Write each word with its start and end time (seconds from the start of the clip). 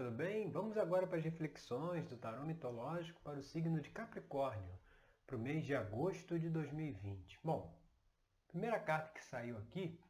tudo 0.00 0.12
bem? 0.12 0.50
Vamos 0.50 0.78
agora 0.78 1.06
para 1.06 1.18
as 1.18 1.24
reflexões 1.24 2.08
do 2.08 2.16
tarô 2.16 2.42
mitológico 2.46 3.20
para 3.20 3.38
o 3.38 3.42
signo 3.42 3.82
de 3.82 3.90
Capricórnio, 3.90 4.72
para 5.26 5.36
o 5.36 5.38
mês 5.38 5.62
de 5.62 5.76
agosto 5.76 6.38
de 6.38 6.48
2020. 6.48 7.38
Bom, 7.44 7.78
a 8.46 8.48
primeira 8.48 8.80
carta 8.80 9.12
que 9.12 9.22
saiu 9.22 9.58
aqui 9.58 10.00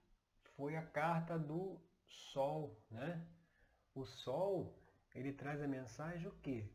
foi 0.54 0.76
a 0.76 0.86
carta 0.86 1.36
do 1.36 1.76
Sol, 2.06 2.80
né? 2.88 3.26
O 3.92 4.04
Sol, 4.04 4.80
ele 5.12 5.32
traz 5.32 5.60
a 5.60 5.66
mensagem 5.66 6.28
o 6.28 6.38
quê? 6.40 6.70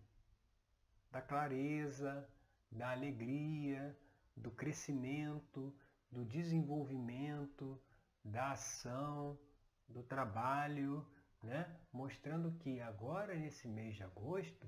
Da 1.09 1.21
clareza, 1.21 2.29
da 2.69 2.91
alegria, 2.91 3.97
do 4.35 4.51
crescimento, 4.51 5.73
do 6.11 6.25
desenvolvimento, 6.25 7.81
da 8.21 8.51
ação, 8.51 9.39
do 9.87 10.03
trabalho, 10.03 11.07
né? 11.43 11.79
mostrando 11.91 12.51
que 12.59 12.81
agora 12.81 13.35
nesse 13.35 13.67
mês 13.67 13.95
de 13.95 14.03
agosto 14.03 14.67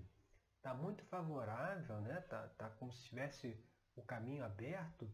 está 0.57 0.73
muito 0.73 1.03
favorável, 1.05 2.01
né? 2.01 2.21
tá, 2.21 2.47
tá 2.49 2.69
como 2.71 2.91
se 2.91 3.03
tivesse 3.05 3.57
o 3.95 4.01
caminho 4.01 4.43
aberto 4.43 5.11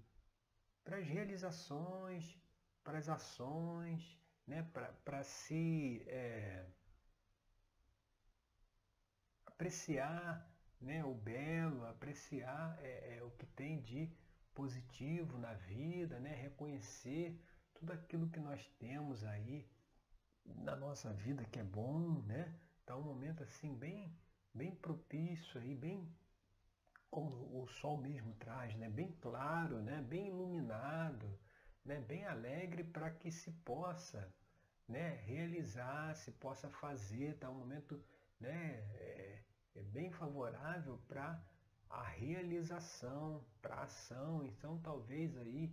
para 0.84 0.98
as 0.98 1.08
realizações, 1.08 2.38
para 2.84 2.98
as 2.98 3.08
ações, 3.08 4.20
né? 4.46 4.68
para 5.06 5.24
se 5.24 6.04
é, 6.08 6.66
apreciar 9.46 10.52
né? 10.82 11.04
o 11.06 11.14
belo, 11.14 11.86
apreciar 11.86 12.78
é, 12.82 13.18
é, 13.18 13.24
o 13.24 13.32
que 13.32 13.46
tem 13.46 13.82
de 13.82 14.12
positivo 14.54 15.38
na 15.38 15.54
vida, 15.54 16.20
né? 16.20 16.36
reconhecer 16.36 17.40
tudo 17.74 17.94
aquilo 17.94 18.30
que 18.30 18.40
nós 18.40 18.66
temos 18.80 19.24
aí 19.24 19.68
na 20.46 20.76
nossa 20.76 21.12
vida 21.14 21.44
que 21.46 21.60
é 21.60 21.64
bom, 21.64 22.22
né? 22.24 22.54
Tá 22.86 22.96
um 22.96 23.02
momento 23.02 23.44
assim 23.44 23.74
bem, 23.76 24.16
bem 24.54 24.76
propício 24.76 25.60
aí, 25.60 25.76
bem 25.76 26.08
como 27.10 27.62
o 27.62 27.68
sol 27.68 27.98
mesmo 27.98 28.34
traz, 28.36 28.76
né? 28.76 28.90
Bem 28.90 29.12
claro, 29.22 29.82
né? 29.82 30.02
Bem 30.02 30.28
iluminado, 30.30 31.40
né? 31.86 32.02
Bem 32.02 32.26
alegre 32.26 32.84
para 32.84 33.12
que 33.12 33.32
se 33.32 33.52
possa, 33.52 34.34
né? 34.88 35.22
Realizar, 35.26 36.16
se 36.16 36.32
possa 36.32 36.70
fazer, 36.70 37.38
tá 37.38 37.50
um 37.50 37.60
momento, 37.60 38.04
né? 38.40 38.76
É, 38.96 39.44
é 39.76 39.82
bem 39.84 40.12
favorável 40.12 40.98
para 41.08 41.40
a 41.90 42.04
realização, 42.04 43.46
para 43.62 43.76
a 43.76 43.84
ação. 43.84 44.44
Então 44.44 44.80
talvez 44.80 45.38
aí 45.38 45.72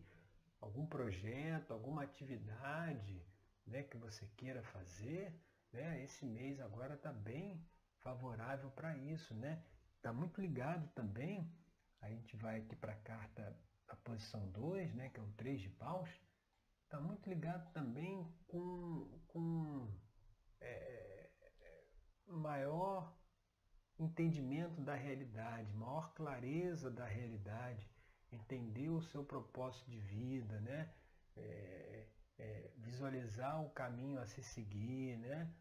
algum 0.60 0.86
projeto, 0.86 1.72
alguma 1.72 2.02
atividade, 2.02 3.24
né, 3.66 3.83
que 3.83 3.97
você 3.97 4.27
queira 4.36 4.62
fazer, 4.62 5.34
né, 5.72 6.03
esse 6.03 6.25
mês 6.25 6.61
agora 6.61 6.94
está 6.94 7.12
bem 7.12 7.64
favorável 7.98 8.70
para 8.70 8.97
isso. 8.97 9.34
Né? 9.34 9.62
Está 9.97 10.12
muito 10.12 10.41
ligado 10.41 10.89
também, 10.94 11.52
a 12.00 12.08
gente 12.08 12.36
vai 12.36 12.58
aqui 12.61 12.75
para 12.77 12.92
a 12.92 13.00
carta, 13.00 13.56
a 13.89 13.97
posição 13.97 14.48
2, 14.50 14.94
né, 14.94 15.08
que 15.11 15.20
é 15.20 15.22
o 15.22 15.33
3 15.33 15.61
de 15.61 15.69
paus, 15.70 16.08
está 16.84 17.00
muito 17.00 17.28
ligado 17.28 17.70
também 17.72 18.27
com, 18.48 19.20
com 19.28 19.89
é, 20.61 21.30
maior 22.27 23.17
entendimento 23.98 24.80
da 24.80 24.95
realidade, 24.95 25.72
maior 25.74 26.12
clareza 26.14 26.91
da 26.91 27.05
realidade, 27.05 27.89
entender 28.33 28.89
o 28.89 29.02
seu 29.02 29.24
propósito 29.24 29.91
de 29.91 29.98
vida, 30.00 30.58
né? 30.61 30.92
É, 31.36 32.06
é, 32.41 32.70
visualizar 32.78 33.62
o 33.62 33.70
caminho 33.70 34.19
a 34.20 34.27
se 34.27 34.42
seguir, 34.42 35.19
né? 35.19 35.52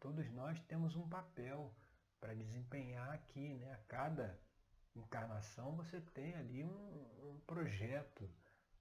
Todos 0.00 0.28
nós 0.32 0.60
temos 0.62 0.96
um 0.96 1.08
papel 1.08 1.72
para 2.20 2.34
desempenhar 2.34 3.10
aqui, 3.12 3.54
né? 3.54 3.72
A 3.72 3.78
cada 3.88 4.38
encarnação 4.94 5.76
você 5.76 6.00
tem 6.00 6.34
ali 6.34 6.64
um, 6.64 7.30
um 7.30 7.40
projeto 7.46 8.28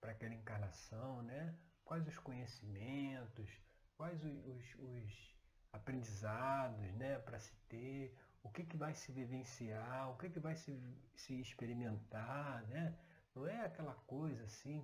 para 0.02 0.12
aquela 0.12 0.34
encarnação, 0.34 1.22
né? 1.22 1.56
Quais 1.86 2.08
os 2.08 2.18
conhecimentos, 2.18 3.50
quais 3.96 4.24
os, 4.24 4.46
os, 4.46 4.76
os 4.80 5.36
aprendizados, 5.72 6.92
né? 6.96 7.20
Para 7.20 7.40
se 7.40 7.54
ter, 7.68 8.18
o 8.42 8.50
que, 8.50 8.64
que 8.64 8.78
vai 8.78 8.94
se 8.96 9.12
vivenciar, 9.12 10.10
o 10.12 10.18
que, 10.18 10.30
que 10.30 10.40
vai 10.40 10.56
se, 10.56 10.76
se 11.16 11.40
experimentar, 11.40 12.64
né? 12.68 12.98
Não 13.36 13.48
é 13.48 13.62
aquela 13.66 13.94
coisa 13.94 14.44
assim 14.46 14.84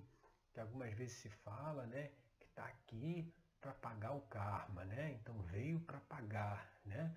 que 0.53 0.59
algumas 0.59 0.93
vezes 0.93 1.17
se 1.17 1.29
fala, 1.29 1.87
né? 1.87 2.11
Está 2.55 2.65
aqui 2.67 3.29
para 3.59 3.73
pagar 3.73 4.13
o 4.13 4.21
karma, 4.21 4.85
né? 4.85 5.11
Então 5.11 5.37
veio 5.43 5.79
para 5.81 5.99
pagar, 5.99 6.71
né? 6.85 7.13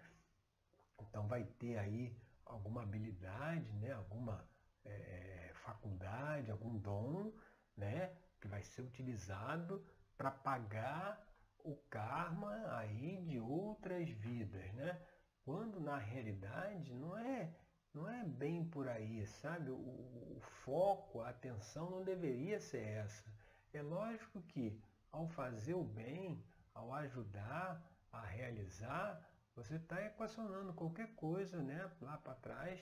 Então 1.00 1.28
vai 1.28 1.44
ter 1.44 1.78
aí 1.78 2.16
alguma 2.44 2.82
habilidade, 2.82 3.70
né? 3.74 3.92
Alguma 3.92 4.44
é, 4.84 5.52
faculdade, 5.54 6.50
algum 6.50 6.76
dom, 6.78 7.32
né? 7.76 8.12
Que 8.40 8.48
vai 8.48 8.62
ser 8.64 8.82
utilizado 8.82 9.86
para 10.16 10.32
pagar 10.32 11.24
o 11.62 11.76
karma 11.88 12.52
aí 12.78 13.18
de 13.22 13.38
outras 13.38 14.08
vidas, 14.08 14.72
né? 14.74 15.00
Quando 15.44 15.80
na 15.80 15.98
realidade 15.98 16.92
não 16.92 17.16
é 17.16 17.54
não 17.94 18.08
é 18.08 18.24
bem 18.24 18.64
por 18.64 18.88
aí, 18.88 19.24
sabe? 19.26 19.70
O, 19.70 19.76
o 19.76 20.40
foco, 20.64 21.20
a 21.20 21.30
atenção 21.30 21.90
não 21.90 22.04
deveria 22.04 22.60
ser 22.60 22.82
essa. 22.82 23.24
É 23.72 23.82
lógico 23.82 24.42
que 24.42 24.80
ao 25.12 25.28
fazer 25.28 25.74
o 25.74 25.84
bem, 25.84 26.44
ao 26.74 26.92
ajudar, 26.94 27.82
a 28.12 28.20
realizar, 28.22 29.20
você 29.54 29.76
está 29.76 30.00
equacionando 30.04 30.72
qualquer 30.72 31.14
coisa 31.14 31.62
né, 31.62 31.90
lá 32.00 32.16
para 32.18 32.34
trás 32.34 32.80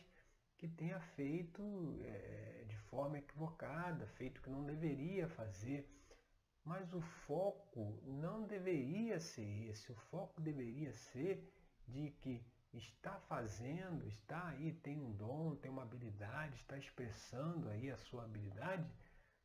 que 0.58 0.68
tenha 0.68 1.00
feito 1.00 1.62
é, 2.02 2.64
de 2.68 2.76
forma 2.90 3.18
equivocada, 3.18 4.06
feito 4.08 4.40
que 4.40 4.50
não 4.50 4.64
deveria 4.64 5.28
fazer. 5.28 5.90
Mas 6.64 6.92
o 6.92 7.00
foco 7.00 8.02
não 8.04 8.46
deveria 8.46 9.20
ser 9.20 9.68
esse, 9.68 9.92
o 9.92 9.94
foco 9.94 10.40
deveria 10.40 10.92
ser 10.92 11.52
de 11.86 12.10
que 12.20 12.44
está 12.72 13.18
fazendo, 13.20 14.06
está 14.06 14.48
aí, 14.48 14.72
tem 14.72 14.98
um 15.00 15.12
dom, 15.12 15.56
tem 15.56 15.70
uma 15.70 15.82
habilidade, 15.82 16.56
está 16.56 16.76
expressando 16.76 17.68
aí 17.68 17.90
a 17.90 17.96
sua 17.96 18.24
habilidade, 18.24 18.90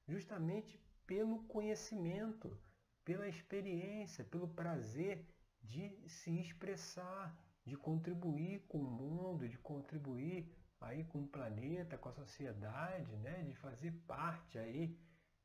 justamente 0.08 0.82
pelo 1.06 1.44
conhecimento, 1.44 2.58
pela 3.04 3.28
experiência, 3.28 4.24
pelo 4.24 4.48
prazer 4.48 5.26
de 5.62 5.96
se 6.08 6.32
expressar, 6.40 7.36
de 7.66 7.76
contribuir 7.76 8.62
com 8.68 8.80
o 8.80 8.92
mundo, 8.92 9.48
de 9.48 9.58
contribuir 9.58 10.52
aí 10.80 11.04
com 11.06 11.20
o 11.20 11.28
planeta, 11.28 11.98
com 11.98 12.10
a 12.10 12.14
sociedade, 12.14 13.16
né? 13.18 13.44
de 13.44 13.56
fazer 13.56 13.92
parte 14.08 14.58
aí 14.58 14.98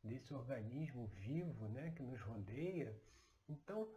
desse 0.03 0.33
organismo 0.33 1.07
vivo 1.09 1.69
né? 1.69 1.91
que 1.91 2.03
nos 2.03 2.21
rodeia. 2.23 2.99
Então, 3.49 3.89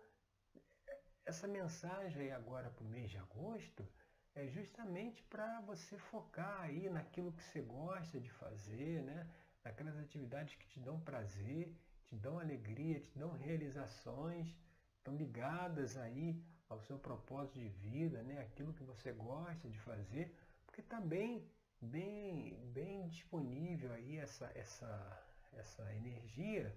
essa 1.25 1.47
mensagem 1.47 2.31
agora 2.31 2.69
para 2.69 2.83
o 2.83 2.89
mês 2.89 3.09
de 3.09 3.17
agosto 3.17 3.87
é 4.35 4.47
justamente 4.47 5.23
para 5.23 5.61
você 5.61 5.97
focar 5.97 6.61
aí 6.61 6.89
naquilo 6.89 7.31
que 7.31 7.43
você 7.43 7.61
gosta 7.61 8.19
de 8.19 8.29
fazer, 8.31 9.01
né? 9.03 9.29
naquelas 9.63 9.97
atividades 9.97 10.55
que 10.55 10.67
te 10.67 10.79
dão 10.79 10.99
prazer 10.99 11.73
te 12.09 12.15
dão 12.15 12.39
alegria, 12.39 12.99
te 12.99 13.17
dão 13.17 13.31
realizações, 13.31 14.57
estão 14.97 15.15
ligadas 15.15 15.95
aí 15.95 16.43
ao 16.67 16.81
seu 16.81 16.97
propósito 16.97 17.59
de 17.59 17.69
vida, 17.69 18.23
né? 18.23 18.41
aquilo 18.41 18.73
que 18.73 18.83
você 18.83 19.11
gosta 19.11 19.69
de 19.69 19.79
fazer, 19.79 20.35
porque 20.65 20.81
está 20.81 20.99
bem, 20.99 21.47
bem, 21.79 22.59
bem 22.73 23.07
disponível 23.07 23.91
aí 23.93 24.17
essa, 24.17 24.51
essa, 24.55 25.23
essa 25.53 25.93
energia 25.95 26.75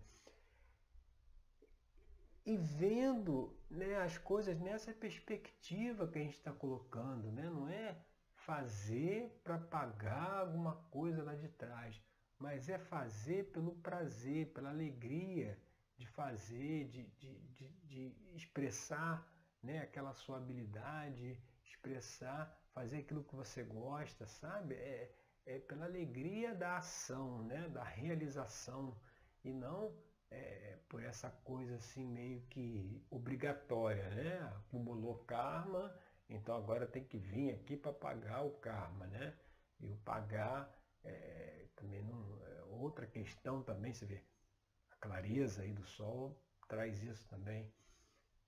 e 2.44 2.56
vendo 2.56 3.56
né, 3.70 3.96
as 3.96 4.18
coisas 4.18 4.58
nessa 4.60 4.92
perspectiva 4.92 6.08
que 6.08 6.18
a 6.18 6.22
gente 6.22 6.36
está 6.36 6.52
colocando, 6.52 7.30
né? 7.30 7.48
não 7.48 7.68
é 7.68 7.96
fazer 8.34 9.40
para 9.44 9.58
pagar 9.58 10.40
alguma 10.40 10.74
coisa 10.90 11.22
lá 11.22 11.34
de 11.34 11.48
trás, 11.48 12.00
mas 12.42 12.68
é 12.68 12.76
fazer 12.76 13.44
pelo 13.52 13.72
prazer, 13.76 14.52
pela 14.52 14.70
alegria 14.70 15.56
de 15.96 16.06
fazer, 16.08 16.88
de, 16.88 17.04
de, 17.20 17.38
de, 17.54 17.68
de 17.84 18.16
expressar 18.34 19.14
né, 19.62 19.78
aquela 19.78 20.12
sua 20.12 20.38
habilidade, 20.38 21.38
expressar, 21.64 22.52
fazer 22.74 22.98
aquilo 22.98 23.22
que 23.22 23.36
você 23.36 23.62
gosta, 23.62 24.26
sabe? 24.26 24.74
É, 24.74 25.14
é 25.46 25.58
pela 25.60 25.84
alegria 25.84 26.52
da 26.52 26.78
ação, 26.78 27.44
né, 27.44 27.68
da 27.68 27.84
realização, 27.84 29.00
e 29.44 29.52
não 29.52 29.96
é, 30.28 30.78
por 30.88 31.00
essa 31.00 31.30
coisa 31.44 31.76
assim 31.76 32.04
meio 32.04 32.40
que 32.50 33.04
obrigatória, 33.08 34.08
né? 34.10 34.40
Acumulou 34.56 35.18
karma, 35.24 35.94
então 36.28 36.56
agora 36.56 36.86
tem 36.88 37.04
que 37.04 37.18
vir 37.18 37.54
aqui 37.54 37.76
para 37.76 37.92
pagar 37.92 38.42
o 38.42 38.50
karma, 38.58 39.06
né? 39.06 39.32
E 39.78 39.88
o 39.92 39.96
pagar 39.98 40.72
é, 41.04 41.61
também 41.82 42.02
não, 42.04 42.40
é 42.46 42.62
outra 42.68 43.06
questão 43.06 43.62
também, 43.62 43.92
você 43.92 44.06
vê, 44.06 44.22
a 44.90 44.96
clareza 44.96 45.62
aí 45.62 45.72
do 45.72 45.84
sol 45.84 46.40
traz 46.68 47.02
isso 47.02 47.28
também. 47.28 47.70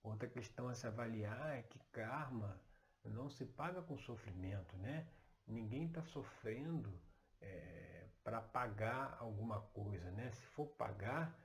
Outra 0.01 0.27
questão 0.27 0.67
a 0.67 0.73
se 0.73 0.87
avaliar 0.87 1.57
é 1.57 1.63
que 1.63 1.79
karma 1.91 2.59
não 3.03 3.29
se 3.29 3.45
paga 3.45 3.81
com 3.81 3.97
sofrimento, 3.97 4.75
né? 4.77 5.07
Ninguém 5.45 5.87
está 5.87 6.01
sofrendo 6.03 6.99
é, 7.41 8.07
para 8.23 8.41
pagar 8.41 9.17
alguma 9.19 9.61
coisa, 9.61 10.09
né? 10.11 10.31
Se 10.31 10.45
for 10.47 10.67
pagar, 10.67 11.37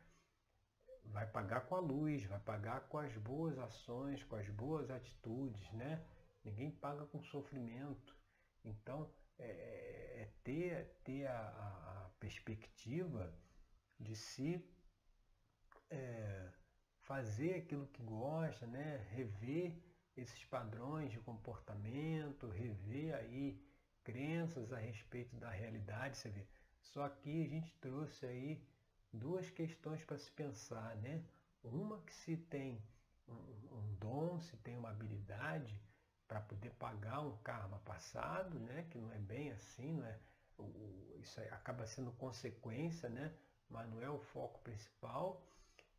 vai 1.06 1.26
pagar 1.26 1.62
com 1.62 1.74
a 1.74 1.80
luz, 1.80 2.24
vai 2.24 2.40
pagar 2.40 2.82
com 2.88 2.98
as 2.98 3.14
boas 3.16 3.58
ações, 3.58 4.22
com 4.24 4.36
as 4.36 4.48
boas 4.48 4.90
atitudes, 4.90 5.70
né? 5.72 6.02
Ninguém 6.44 6.70
paga 6.70 7.04
com 7.06 7.22
sofrimento. 7.24 8.16
Então, 8.64 9.10
é, 9.40 10.22
é 10.22 10.28
ter, 10.44 10.86
ter 11.04 11.26
a, 11.26 11.40
a, 11.40 12.10
perspectiva 12.20 13.34
de 13.98 14.14
se 14.14 14.62
é, 15.90 16.50
fazer 17.00 17.54
aquilo 17.54 17.86
que 17.88 18.02
gosta, 18.02 18.66
né? 18.66 19.06
rever 19.10 19.74
esses 20.16 20.44
padrões 20.44 21.10
de 21.10 21.18
comportamento, 21.20 22.48
rever 22.48 23.14
aí 23.14 23.58
crenças 24.04 24.72
a 24.72 24.78
respeito 24.78 25.34
da 25.36 25.50
realidade, 25.50 26.18
você 26.18 26.28
vê. 26.28 26.46
Só 26.82 27.08
que 27.08 27.44
a 27.44 27.48
gente 27.48 27.74
trouxe 27.80 28.26
aí 28.26 28.62
duas 29.12 29.50
questões 29.50 30.04
para 30.04 30.18
se 30.18 30.30
pensar, 30.32 30.96
né? 30.96 31.24
Uma 31.62 32.00
que 32.02 32.14
se 32.14 32.36
tem 32.36 32.82
um, 33.28 33.34
um 33.76 33.94
dom, 33.96 34.40
se 34.40 34.56
tem 34.58 34.76
uma 34.76 34.90
habilidade 34.90 35.80
para 36.30 36.40
poder 36.42 36.70
pagar 36.74 37.18
um 37.22 37.36
karma 37.38 37.80
passado, 37.80 38.56
né? 38.60 38.86
Que 38.88 38.96
não 38.96 39.12
é 39.12 39.18
bem 39.18 39.50
assim, 39.50 39.92
não 39.94 40.06
é? 40.06 40.16
O, 40.56 41.16
isso 41.18 41.40
acaba 41.50 41.84
sendo 41.88 42.12
consequência, 42.12 43.08
né? 43.08 43.34
Mas 43.68 43.90
não 43.90 44.00
é 44.00 44.08
o 44.08 44.20
foco 44.20 44.60
principal. 44.60 45.44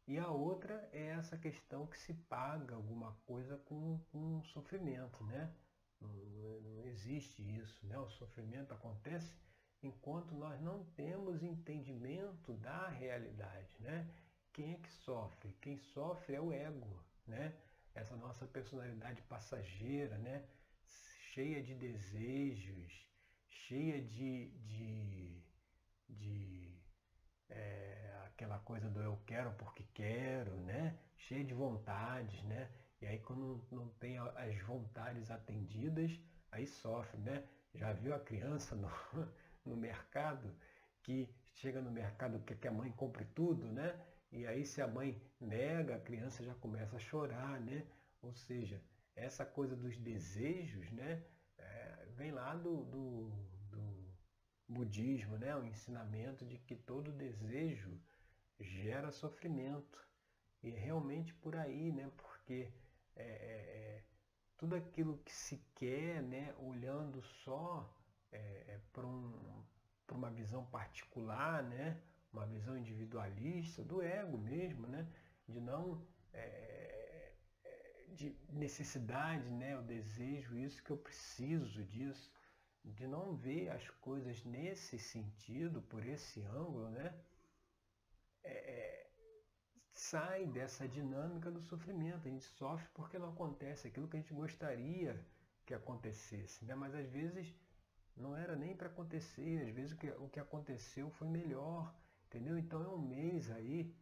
E 0.08 0.18
a 0.18 0.30
outra 0.30 0.88
é 0.94 1.08
essa 1.08 1.38
questão 1.38 1.86
que 1.86 2.00
se 2.00 2.14
paga 2.14 2.76
alguma 2.76 3.12
coisa 3.28 3.58
com, 3.58 4.00
com 4.10 4.42
sofrimento, 4.46 5.22
né? 5.26 5.54
Não, 6.00 6.10
não 6.62 6.86
existe 6.86 7.42
isso, 7.58 7.86
né? 7.86 8.00
O 8.00 8.10
sofrimento 8.12 8.74
acontece 8.74 9.36
enquanto 9.84 10.34
nós 10.34 10.62
não 10.62 10.86
temos 10.96 11.44
entendimento 11.44 12.54
da 12.54 12.88
realidade, 12.88 13.76
né? 13.82 14.10
Quem 14.54 14.76
é 14.76 14.78
que 14.78 14.92
sofre? 14.94 15.52
Quem 15.60 15.78
sofre 15.78 16.36
é 16.36 16.42
o 16.42 16.54
ego, 16.54 17.04
né? 17.28 17.54
Essa 17.94 18.16
nossa 18.16 18.46
personalidade 18.48 19.22
passageira, 19.24 20.18
né? 20.18 20.44
Cheia 21.34 21.62
de 21.62 21.76
desejos, 21.76 23.08
cheia 23.48 24.02
de, 24.02 24.50
de, 24.50 25.44
de 26.10 26.82
é, 27.50 28.14
aquela 28.28 28.60
coisa 28.60 28.90
do 28.90 29.02
eu 29.02 29.18
quero 29.26 29.52
porque 29.54 29.84
quero, 29.94 30.56
né? 30.62 30.98
Cheia 31.18 31.44
de 31.44 31.54
vontades, 31.54 32.42
né? 32.44 32.70
E 33.02 33.06
aí 33.06 33.20
quando 33.20 33.66
não 33.72 33.90
tem 34.00 34.18
as 34.18 34.58
vontades 34.62 35.30
atendidas, 35.32 36.20
aí 36.52 36.68
sofre, 36.68 37.18
né? 37.20 37.44
Já 37.74 37.94
viu 37.94 38.14
a 38.14 38.20
criança 38.20 38.76
no, 38.76 38.90
no 39.66 39.76
mercado, 39.76 40.54
que 41.04 41.34
chega 41.54 41.82
no 41.82 41.92
mercado 41.92 42.40
quer 42.42 42.58
que 42.58 42.68
a 42.68 42.72
mãe 42.72 42.92
compre 42.92 43.26
tudo, 43.26 43.66
né? 43.72 44.00
E 44.32 44.48
aí 44.48 44.66
se 44.66 44.82
a 44.82 44.88
mãe 44.88 45.22
nega, 45.40 45.96
a 45.96 46.00
criança 46.00 46.44
já 46.44 46.54
começa 46.56 46.96
a 46.96 47.00
chorar, 47.00 47.60
né? 47.60 47.86
Ou 48.22 48.34
seja, 48.34 48.82
essa 49.16 49.46
coisa 49.46 49.76
dos 49.76 49.98
desejos, 49.98 50.90
né? 50.92 51.24
É, 51.58 52.06
vem 52.16 52.32
lá 52.32 52.56
do, 52.56 52.86
do, 52.86 53.30
do 53.70 54.14
budismo, 54.68 55.38
né? 55.38 55.56
O 55.56 55.66
ensinamento 55.66 56.46
de 56.46 56.58
que 56.58 56.76
todo 56.76 57.12
desejo 57.12 58.00
gera 58.60 59.12
sofrimento. 59.12 60.00
E 60.64 60.72
é 60.72 60.80
realmente 60.80 61.34
por 61.34 61.56
aí, 61.56 61.92
né? 61.92 62.10
Porque 62.16 62.72
é, 63.16 63.24
é, 63.24 63.26
é 63.26 64.04
tudo 64.58 64.76
aquilo 64.76 65.18
que 65.26 65.34
se 65.34 65.58
quer, 65.76 66.22
né? 66.22 66.54
Olhando 66.58 67.22
só 67.22 67.94
é, 68.32 68.80
para 68.94 69.06
um, 69.06 69.66
uma 70.12 70.30
visão 70.30 70.66
particular, 70.66 71.64
né? 71.64 72.02
Uma 72.32 72.46
visão 72.46 72.78
individualista 72.78 73.84
do 73.84 74.02
ego 74.02 74.38
mesmo, 74.38 74.88
né? 74.88 75.08
de 75.48 75.60
não 75.60 76.06
é, 76.34 77.34
é, 77.64 78.06
de 78.14 78.36
necessidade, 78.50 79.50
né? 79.50 79.78
o 79.78 79.84
desejo, 79.84 80.58
isso 80.58 80.84
que 80.84 80.92
eu 80.92 80.98
preciso 80.98 81.84
disso, 81.84 82.32
de 82.84 83.06
não 83.08 83.36
ver 83.36 83.70
as 83.70 83.88
coisas 83.90 84.44
nesse 84.44 84.98
sentido, 84.98 85.82
por 85.84 86.06
esse 86.06 86.42
ângulo, 86.42 86.90
né? 86.90 87.14
É, 88.44 88.52
é 88.52 89.02
sai 89.94 90.48
dessa 90.48 90.88
dinâmica 90.88 91.52
do 91.52 91.62
sofrimento. 91.62 92.28
A 92.28 92.32
gente 92.32 92.46
sofre 92.46 92.88
porque 92.94 93.20
não 93.20 93.30
acontece 93.30 93.88
aquilo 93.88 94.08
que 94.08 94.18
a 94.18 94.20
gente 94.20 94.34
gostaria 94.34 95.24
que 95.66 95.74
acontecesse, 95.74 96.66
né? 96.66 96.76
mas 96.76 96.94
às 96.96 97.08
vezes 97.08 97.54
não 98.18 98.36
era 98.36 98.56
nem 98.56 98.76
para 98.76 98.88
acontecer, 98.88 99.62
às 99.62 99.70
vezes 99.70 99.92
o 99.94 99.98
que, 99.98 100.10
o 100.10 100.28
que 100.30 100.40
aconteceu 100.40 101.10
foi 101.12 101.28
melhor, 101.28 101.94
entendeu? 102.32 102.58
Então 102.58 102.82
é 102.82 102.88
um 102.88 103.02
mês 103.02 103.52
aí, 103.52 103.94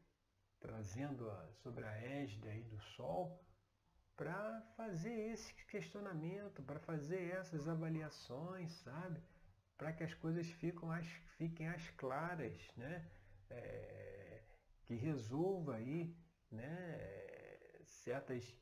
trazendo 0.59 1.29
a, 1.29 1.51
sobre 1.63 1.83
a 1.83 1.97
égide 1.97 2.47
aí 2.47 2.63
do 2.63 2.79
Sol, 2.79 3.43
para 4.15 4.61
fazer 4.77 5.31
esse 5.31 5.53
questionamento, 5.65 6.61
para 6.61 6.79
fazer 6.79 7.31
essas 7.31 7.67
avaliações, 7.67 8.71
sabe? 8.83 9.19
Para 9.77 9.93
que 9.93 10.03
as 10.03 10.13
coisas 10.13 10.45
fiquem 10.45 10.91
as, 10.91 11.07
fiquem 11.37 11.67
as 11.69 11.89
claras, 11.91 12.55
né? 12.77 13.09
É, 13.49 14.43
que 14.83 14.93
resolva 14.93 15.75
aí 15.75 16.15
né, 16.51 16.97
certas 17.85 18.55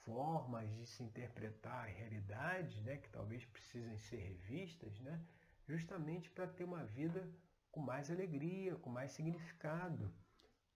formas 0.00 0.70
de 0.76 0.86
se 0.86 1.02
interpretar 1.02 1.84
a 1.84 1.90
realidade, 1.90 2.80
né, 2.82 2.98
que 2.98 3.08
talvez 3.10 3.44
precisem 3.46 3.96
ser 3.98 4.16
revistas, 4.16 4.98
né, 5.00 5.20
justamente 5.66 6.30
para 6.30 6.46
ter 6.46 6.64
uma 6.64 6.84
vida 6.84 7.26
com 7.74 7.80
mais 7.80 8.08
alegria, 8.08 8.76
com 8.76 8.88
mais 8.88 9.10
significado. 9.10 10.14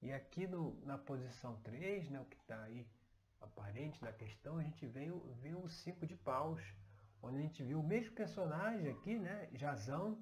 E 0.02 0.12
aqui 0.12 0.48
no, 0.48 0.84
na 0.84 0.98
posição 0.98 1.54
3, 1.62 2.10
né, 2.10 2.20
o 2.20 2.24
que 2.24 2.36
está 2.36 2.60
aí 2.64 2.84
aparente 3.40 4.02
na 4.02 4.12
questão, 4.12 4.58
a 4.58 4.64
gente 4.64 4.84
vê, 4.84 5.06
vê 5.40 5.54
o 5.54 5.68
cinco 5.68 6.04
de 6.04 6.16
paus, 6.16 6.60
onde 7.22 7.38
a 7.38 7.40
gente 7.40 7.62
viu 7.62 7.78
o 7.78 7.86
mesmo 7.86 8.16
personagem 8.16 8.90
aqui, 8.90 9.16
né, 9.16 9.48
Jazão, 9.52 10.20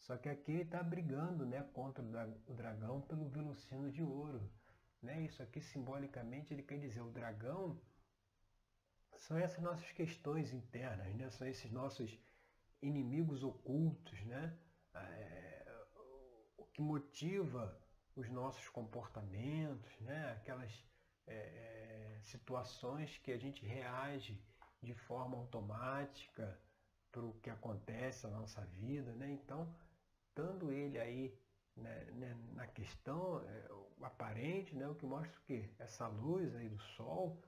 só 0.00 0.16
que 0.16 0.30
aqui 0.30 0.52
ele 0.52 0.62
está 0.62 0.82
brigando 0.82 1.44
né, 1.44 1.62
contra 1.74 2.02
o 2.46 2.54
dragão 2.54 3.02
pelo 3.02 3.28
velocino 3.28 3.92
de 3.92 4.02
ouro. 4.02 4.50
Né? 5.02 5.22
Isso 5.22 5.42
aqui 5.42 5.60
simbolicamente 5.60 6.54
ele 6.54 6.62
quer 6.62 6.78
dizer 6.78 7.02
o 7.02 7.10
dragão 7.10 7.78
são 9.18 9.36
essas 9.36 9.62
nossas 9.62 9.90
questões 9.92 10.54
internas, 10.54 11.14
né? 11.14 11.30
são 11.30 11.46
esses 11.46 11.70
nossos 11.70 12.18
inimigos 12.82 13.42
ocultos, 13.42 14.20
né? 14.24 14.58
Que 16.74 16.82
motiva 16.82 17.80
os 18.14 18.28
nossos 18.28 18.68
comportamentos, 18.68 19.98
né? 20.00 20.32
aquelas 20.32 20.70
é, 21.26 21.34
é, 21.34 22.20
situações 22.22 23.16
que 23.18 23.32
a 23.32 23.38
gente 23.38 23.64
reage 23.64 24.38
de 24.82 24.92
forma 24.92 25.38
automática 25.38 26.60
para 27.10 27.22
o 27.22 27.32
que 27.34 27.48
acontece 27.48 28.26
na 28.26 28.40
nossa 28.40 28.60
vida. 28.66 29.12
Né? 29.12 29.32
Então, 29.32 29.74
estando 30.28 30.70
ele 30.72 30.98
aí 30.98 31.34
né, 31.76 32.04
né, 32.12 32.36
na 32.52 32.66
questão 32.66 33.40
é, 33.40 33.70
aparente, 34.02 34.76
né, 34.76 34.86
o 34.88 34.94
que 34.94 35.06
mostra 35.06 35.36
o 35.38 35.44
quê? 35.44 35.70
Essa 35.78 36.06
luz 36.06 36.54
aí 36.54 36.68
do 36.68 36.78
sol 36.78 37.40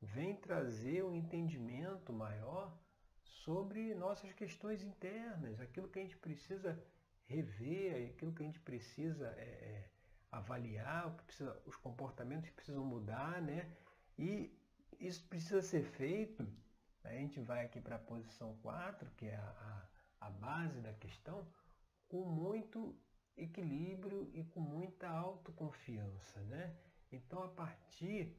vem 0.00 0.36
trazer 0.36 1.04
um 1.04 1.14
entendimento 1.14 2.12
maior 2.12 2.76
sobre 3.22 3.94
nossas 3.94 4.32
questões 4.32 4.82
internas, 4.82 5.60
aquilo 5.60 5.88
que 5.88 5.98
a 5.98 6.02
gente 6.02 6.16
precisa 6.16 6.80
rever, 7.28 8.10
aquilo 8.10 8.32
que 8.32 8.42
a 8.42 8.46
gente 8.46 8.60
precisa 8.60 9.28
é, 9.36 9.42
é, 9.42 9.90
avaliar, 10.32 11.10
precisa, 11.26 11.60
os 11.66 11.76
comportamentos 11.76 12.48
que 12.48 12.54
precisam 12.56 12.84
mudar, 12.84 13.40
né? 13.42 13.70
E 14.18 14.52
isso 14.98 15.22
precisa 15.28 15.62
ser 15.62 15.84
feito, 15.84 16.46
a 17.04 17.12
gente 17.12 17.40
vai 17.40 17.64
aqui 17.64 17.80
para 17.80 17.96
a 17.96 18.00
posição 18.00 18.56
4, 18.62 19.08
que 19.16 19.26
é 19.26 19.36
a, 19.36 19.88
a, 20.20 20.26
a 20.26 20.30
base 20.30 20.80
da 20.80 20.92
questão, 20.94 21.46
com 22.08 22.24
muito 22.24 22.98
equilíbrio 23.36 24.28
e 24.34 24.42
com 24.44 24.60
muita 24.60 25.08
autoconfiança, 25.08 26.40
né? 26.40 26.74
Então, 27.12 27.42
a 27.42 27.48
partir 27.48 28.36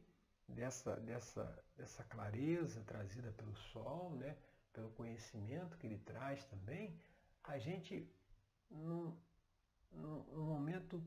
dessa, 0.48 0.96
dessa, 0.98 1.64
dessa 1.78 2.04
clareza 2.04 2.84
trazida 2.84 3.32
pelo 3.32 3.56
sol, 3.56 4.16
né, 4.16 4.36
pelo 4.74 4.90
conhecimento 4.92 5.78
que 5.78 5.88
ele 5.88 6.00
traz 6.00 6.44
também, 6.46 7.00
a 7.44 7.58
gente, 7.58 8.08
num, 8.70 9.18
num 9.92 10.46
momento 10.46 11.04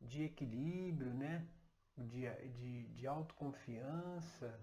de 0.00 0.24
equilíbrio, 0.24 1.12
né, 1.14 1.46
de, 1.96 2.28
de, 2.50 2.88
de 2.94 3.06
autoconfiança, 3.06 4.60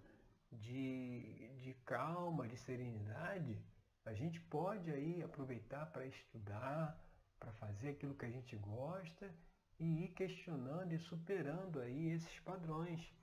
de, 0.51 1.49
de 1.57 1.73
calma, 1.85 2.47
de 2.47 2.57
serenidade, 2.57 3.57
a 4.05 4.13
gente 4.13 4.39
pode 4.41 4.91
aí 4.91 5.21
aproveitar 5.23 5.85
para 5.87 6.05
estudar, 6.05 6.99
para 7.39 7.51
fazer 7.53 7.89
aquilo 7.89 8.15
que 8.15 8.25
a 8.25 8.31
gente 8.31 8.55
gosta 8.57 9.33
e 9.79 10.05
ir 10.05 10.09
questionando 10.09 10.93
e 10.93 10.99
superando 10.99 11.79
aí 11.79 12.09
esses 12.09 12.39
padrões. 12.39 13.13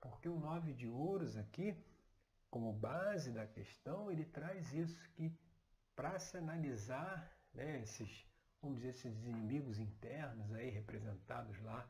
Porque 0.00 0.28
o 0.28 0.38
nove 0.38 0.72
de 0.72 0.88
ouros 0.88 1.36
aqui 1.36 1.76
como 2.50 2.72
base 2.72 3.32
da 3.32 3.46
questão, 3.46 4.10
ele 4.10 4.26
traz 4.26 4.72
isso 4.74 5.08
que 5.14 5.32
para 5.96 6.18
se 6.18 6.36
analisar 6.36 7.30
né, 7.54 7.80
esses, 7.80 8.26
vamos 8.62 8.78
dizer, 8.78 8.90
esses 8.90 9.24
inimigos 9.24 9.78
internos 9.78 10.52
aí 10.52 10.70
representados 10.70 11.60
lá 11.62 11.86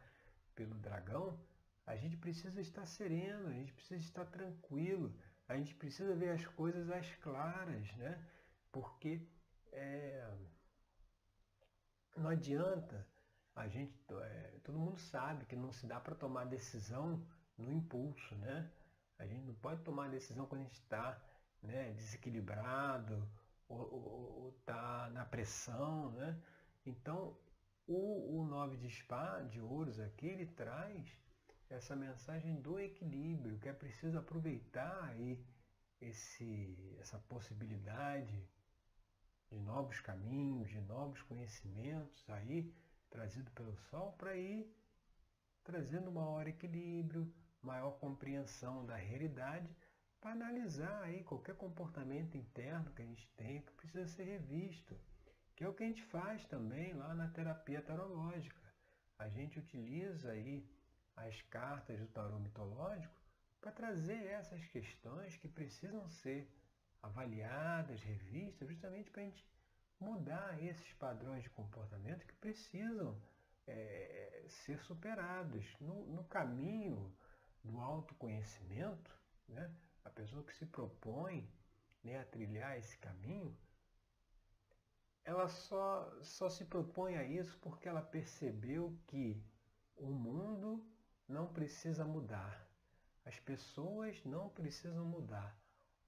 pelo 0.54 0.74
dragão, 0.76 1.38
a 1.86 1.94
gente 1.96 2.16
precisa 2.16 2.60
estar 2.60 2.86
sereno, 2.86 3.48
a 3.48 3.52
gente 3.52 3.72
precisa 3.74 4.00
estar 4.00 4.24
tranquilo, 4.24 5.14
a 5.48 5.56
gente 5.56 5.74
precisa 5.74 6.14
ver 6.14 6.30
as 6.30 6.46
coisas 6.46 6.90
às 6.90 7.14
claras, 7.16 7.94
né? 7.96 8.24
Porque 8.70 9.20
é, 9.72 10.26
não 12.16 12.30
adianta 12.30 13.06
a 13.54 13.68
gente, 13.68 13.94
é, 14.10 14.58
todo 14.64 14.78
mundo 14.78 14.98
sabe 14.98 15.44
que 15.44 15.54
não 15.54 15.72
se 15.72 15.86
dá 15.86 16.00
para 16.00 16.14
tomar 16.14 16.44
decisão 16.46 17.22
no 17.58 17.70
impulso, 17.70 18.34
né? 18.36 18.70
A 19.18 19.26
gente 19.26 19.44
não 19.44 19.54
pode 19.54 19.82
tomar 19.82 20.08
decisão 20.08 20.46
quando 20.46 20.62
a 20.62 20.64
gente 20.64 20.80
está 20.80 21.20
né, 21.62 21.92
desequilibrado 21.92 23.28
ou 23.68 24.54
está 24.58 25.10
na 25.10 25.24
pressão, 25.24 26.10
né? 26.12 26.40
Então, 26.84 27.36
o, 27.86 28.38
o 28.38 28.46
nove 28.46 28.76
de 28.76 28.86
espada, 28.86 29.48
de 29.48 29.60
ouros 29.60 29.98
aqui, 30.00 30.26
ele 30.26 30.46
traz 30.46 31.16
essa 31.68 31.96
mensagem 31.96 32.60
do 32.60 32.78
equilíbrio, 32.78 33.58
que 33.58 33.68
é 33.68 33.72
preciso 33.72 34.18
aproveitar 34.18 35.04
aí 35.04 35.44
esse, 36.00 36.96
essa 37.00 37.18
possibilidade 37.18 38.46
de 39.48 39.58
novos 39.60 40.00
caminhos, 40.00 40.68
de 40.70 40.80
novos 40.80 41.22
conhecimentos 41.22 42.28
aí 42.30 42.74
trazido 43.10 43.50
pelo 43.52 43.76
Sol 43.76 44.12
para 44.12 44.36
ir 44.36 44.74
trazendo 45.62 46.10
maior 46.10 46.46
equilíbrio, 46.46 47.32
maior 47.62 47.92
compreensão 47.98 48.84
da 48.84 48.96
realidade 48.96 49.68
para 50.20 50.32
analisar 50.32 51.02
aí 51.02 51.22
qualquer 51.22 51.56
comportamento 51.56 52.36
interno 52.36 52.92
que 52.92 53.02
a 53.02 53.04
gente 53.04 53.28
tem 53.36 53.60
que 53.62 53.72
precisa 53.72 54.06
ser 54.06 54.24
revisto, 54.24 54.98
que 55.56 55.64
é 55.64 55.68
o 55.68 55.74
que 55.74 55.84
a 55.84 55.86
gente 55.86 56.02
faz 56.04 56.44
também 56.46 56.92
lá 56.94 57.14
na 57.14 57.28
terapia 57.28 57.82
tarológica. 57.82 58.60
A 59.18 59.28
gente 59.28 59.58
utiliza 59.58 60.30
aí 60.30 60.68
as 61.16 61.40
cartas 61.42 61.98
do 62.00 62.06
tarô 62.06 62.38
mitológico 62.38 63.14
para 63.60 63.70
trazer 63.70 64.26
essas 64.26 64.64
questões 64.66 65.36
que 65.36 65.48
precisam 65.48 66.08
ser 66.08 66.50
avaliadas, 67.02 68.02
revistas, 68.02 68.68
justamente 68.68 69.10
para 69.10 69.22
a 69.22 69.24
gente 69.24 69.46
mudar 70.00 70.62
esses 70.62 70.92
padrões 70.94 71.42
de 71.42 71.50
comportamento 71.50 72.26
que 72.26 72.34
precisam 72.34 73.20
é, 73.66 74.44
ser 74.48 74.80
superados. 74.82 75.64
No, 75.80 76.06
no, 76.06 76.24
caminho 76.24 77.14
do 77.62 77.78
autoconhecimento, 77.78 79.10
né, 79.48 79.70
a 80.04 80.10
pessoa 80.10 80.42
que 80.44 80.54
se 80.54 80.66
propõe 80.66 81.48
né, 82.02 82.18
a 82.18 82.24
trilhar 82.24 82.76
esse 82.78 82.96
caminho, 82.98 83.56
ela 85.24 85.48
só, 85.48 86.10
só 86.22 86.48
se 86.48 86.64
propõe 86.64 87.16
a 87.16 87.24
isso 87.24 87.56
porque 87.60 87.88
ela 87.88 88.02
percebeu 88.02 88.98
que 89.06 89.42
o 89.96 90.06
mundo 90.06 90.84
não 91.28 91.46
precisa 91.46 92.04
mudar. 92.04 92.66
As 93.24 93.38
pessoas 93.38 94.22
não 94.24 94.48
precisam 94.48 95.04
mudar. 95.04 95.56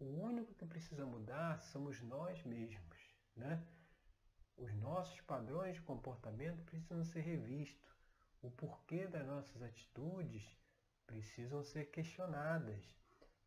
O 0.00 0.04
único 0.04 0.52
que 0.54 0.66
precisa 0.66 1.06
mudar 1.06 1.61
somos 1.61 2.00
nós 2.02 2.42
mesmos. 2.42 3.14
Né? 3.37 3.64
Os 4.56 4.75
nossos 4.75 5.21
padrões 5.21 5.76
de 5.76 5.83
comportamento 5.83 6.64
precisam 6.64 7.04
ser 7.04 7.21
revistos. 7.21 7.94
O 8.42 8.50
porquê 8.50 9.06
das 9.06 9.26
nossas 9.26 9.62
atitudes 9.62 10.44
precisam 11.06 11.62
ser 11.62 11.87
questionadas. 11.87 12.85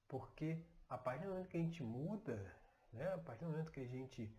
Porque 0.07 0.63
a 0.89 0.97
partir 0.97 1.25
do 1.25 1.31
momento 1.31 1.49
que 1.49 1.57
a 1.57 1.61
gente 1.61 1.83
muda, 1.83 2.55
né? 2.93 3.13
a 3.13 3.17
partir 3.17 3.43
do 3.43 3.51
momento 3.51 3.71
que 3.71 3.81
a 3.81 3.87
gente 3.87 4.33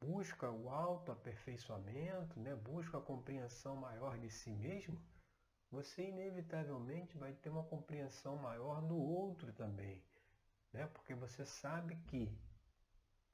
busca 0.00 0.50
o 0.50 0.68
autoaperfeiçoamento, 0.70 2.38
né? 2.40 2.54
busca 2.54 2.98
a 2.98 3.02
compreensão 3.02 3.76
maior 3.76 4.18
de 4.18 4.30
si 4.30 4.50
mesmo, 4.50 5.00
você 5.70 6.08
inevitavelmente 6.08 7.16
vai 7.18 7.32
ter 7.32 7.50
uma 7.50 7.64
compreensão 7.64 8.36
maior 8.36 8.80
do 8.82 8.96
outro 8.96 9.52
também. 9.52 10.02
Né? 10.72 10.86
Porque 10.86 11.14
você 11.14 11.44
sabe 11.44 11.96
que 12.06 12.32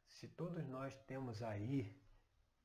se 0.09 0.29
todos 0.29 0.67
nós 0.67 0.95
temos 1.07 1.43
aí 1.43 1.95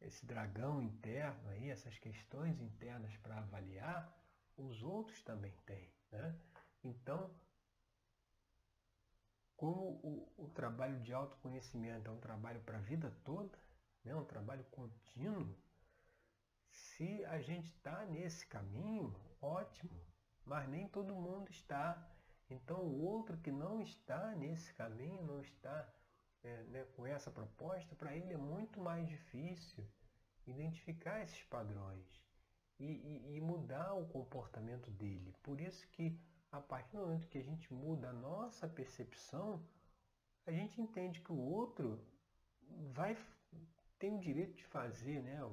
esse 0.01 0.25
dragão 0.25 0.81
interno, 0.81 1.49
aí, 1.49 1.69
essas 1.69 1.97
questões 1.99 2.59
internas 2.61 3.15
para 3.17 3.37
avaliar, 3.37 4.15
os 4.57 4.81
outros 4.81 5.21
também 5.23 5.53
têm. 5.65 5.91
Né? 6.11 6.35
Então, 6.83 7.29
como 9.57 9.99
o, 10.01 10.33
o, 10.37 10.49
trabalho 10.49 10.99
de 11.01 11.13
autoconhecimento 11.13 12.09
é 12.09 12.13
um 12.13 12.19
trabalho 12.19 12.61
para 12.61 12.77
a 12.77 12.81
vida 12.81 13.13
toda, 13.25 13.57
né? 14.03 14.15
um 14.15 14.25
trabalho 14.25 14.63
contínuo, 14.65 15.55
se 16.69 17.23
a 17.25 17.39
gente 17.39 17.67
está 17.67 18.05
nesse 18.05 18.45
caminho, 18.47 19.15
ótimo, 19.41 19.91
mas 20.45 20.67
nem 20.67 20.87
todo 20.87 21.15
mundo 21.15 21.49
está. 21.49 22.07
Então 22.49 22.79
o 22.79 23.03
outro 23.03 23.37
que 23.37 23.51
não 23.51 23.81
está 23.81 24.35
nesse 24.35 24.73
caminho, 24.73 25.21
não 25.23 25.41
está 25.41 25.87
é, 26.43 26.63
né, 26.63 26.85
com 26.95 27.05
essa 27.05 27.29
proposta, 27.29 27.95
para 27.95 28.15
ele 28.15 28.33
é 28.33 28.37
muito 28.37 28.79
mais 28.79 29.07
difícil 29.07 29.85
identificar 30.47 31.21
esses 31.21 31.43
padrões 31.43 32.05
e, 32.79 32.85
e, 32.85 33.35
e, 33.35 33.41
mudar 33.41 33.93
o 33.93 34.07
comportamento 34.07 34.89
dele. 34.91 35.35
Por 35.43 35.59
isso 35.59 35.87
que 35.89 36.19
a 36.51 36.59
partir 36.59 36.95
do 36.95 37.03
momento 37.03 37.27
que 37.27 37.37
a 37.37 37.43
gente 37.43 37.71
muda 37.73 38.09
a 38.09 38.13
nossa 38.13 38.67
percepção, 38.67 39.63
a 40.45 40.51
gente 40.51 40.81
entende 40.81 41.21
que 41.21 41.31
o 41.31 41.37
outro 41.37 42.03
vai 42.91 43.15
tem 43.99 44.15
o 44.15 44.19
direito 44.19 44.55
de 44.55 44.65
fazer 44.65 45.21
né, 45.21 45.43
o, 45.43 45.51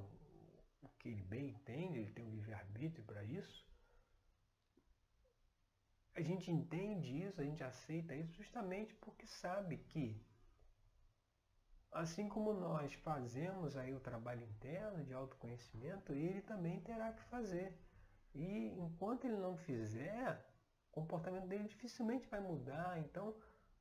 o 0.83 0.89
que 0.99 1.09
ele 1.09 1.23
bem 1.23 1.51
entende, 1.51 1.99
ele 1.99 2.13
tem 2.13 2.27
o 2.27 2.31
livre-arbítrio 2.31 3.05
para 3.05 3.23
isso. 3.25 3.67
A 6.15 6.23
gente 6.23 6.51
entende 6.51 7.23
isso, 7.25 7.41
a 7.41 7.45
gente 7.45 7.63
aceita 7.63 8.15
isso 8.15 8.33
justamente 8.33 8.95
porque 8.95 9.27
sabe 9.27 9.77
que 9.77 10.25
Assim 11.97 12.29
como 12.29 12.53
nós 12.53 12.93
fazemos 12.93 13.75
aí 13.75 13.95
o 13.95 14.01
trabalho 14.01 14.45
interno 14.45 15.03
de 15.03 15.15
autoconhecimento, 15.15 16.13
ele 16.13 16.43
também 16.43 16.79
terá 16.81 17.11
que 17.11 17.23
fazer. 17.25 17.75
E 18.35 18.69
enquanto 18.79 19.25
ele 19.25 19.39
não 19.39 19.57
fizer, 19.57 20.47
o 20.91 20.93
comportamento 20.93 21.47
dele 21.47 21.65
dificilmente 21.65 22.29
vai 22.29 22.39
mudar. 22.39 22.99
Então, 22.99 23.35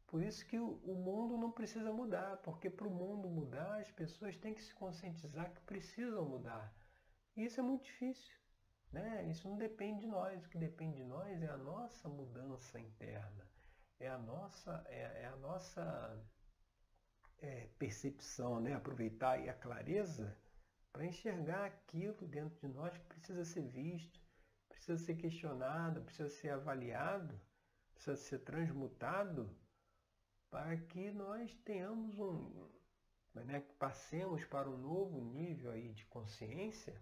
por 0.07 0.21
isso 0.21 0.45
que 0.45 0.57
o 0.59 0.95
mundo 0.95 1.37
não 1.37 1.51
precisa 1.51 1.91
mudar, 1.91 2.37
porque 2.37 2.69
para 2.69 2.87
o 2.87 2.91
mundo 2.91 3.27
mudar, 3.27 3.79
as 3.79 3.91
pessoas 3.91 4.37
têm 4.37 4.53
que 4.53 4.61
se 4.61 4.73
conscientizar 4.73 5.51
que 5.51 5.61
precisam 5.61 6.25
mudar. 6.25 6.73
E 7.35 7.43
isso 7.43 7.59
é 7.59 7.63
muito 7.63 7.85
difícil. 7.85 8.33
Né? 8.91 9.27
Isso 9.29 9.49
não 9.49 9.57
depende 9.57 10.01
de 10.01 10.07
nós. 10.07 10.45
O 10.45 10.49
que 10.49 10.57
depende 10.57 10.97
de 10.97 11.03
nós 11.03 11.41
é 11.41 11.49
a 11.49 11.57
nossa 11.57 12.07
mudança 12.07 12.79
interna. 12.79 13.45
É 13.99 14.07
a 14.07 14.17
nossa, 14.17 14.85
é, 14.87 15.23
é 15.23 15.25
a 15.25 15.35
nossa 15.37 16.23
é, 17.39 17.67
percepção, 17.77 18.59
né? 18.59 18.73
aproveitar 18.73 19.37
a 19.39 19.53
clareza 19.53 20.37
para 20.93 21.05
enxergar 21.05 21.65
aquilo 21.65 22.25
dentro 22.27 22.57
de 22.59 22.73
nós 22.73 22.97
que 22.97 23.05
precisa 23.05 23.43
ser 23.43 23.67
visto, 23.67 24.21
precisa 24.69 24.97
ser 24.97 25.15
questionado, 25.15 26.01
precisa 26.01 26.29
ser 26.29 26.51
avaliado, 26.51 27.37
precisa 27.93 28.15
ser 28.15 28.39
transmutado 28.39 29.53
para 30.55 30.77
que 30.77 31.11
nós 31.11 31.53
tenhamos 31.65 32.17
um, 32.17 32.69
né, 33.33 33.59
passemos 33.77 34.45
para 34.45 34.69
um 34.69 34.77
novo 34.77 35.19
nível 35.19 35.69
aí 35.69 35.91
de 35.91 36.05
consciência 36.05 36.95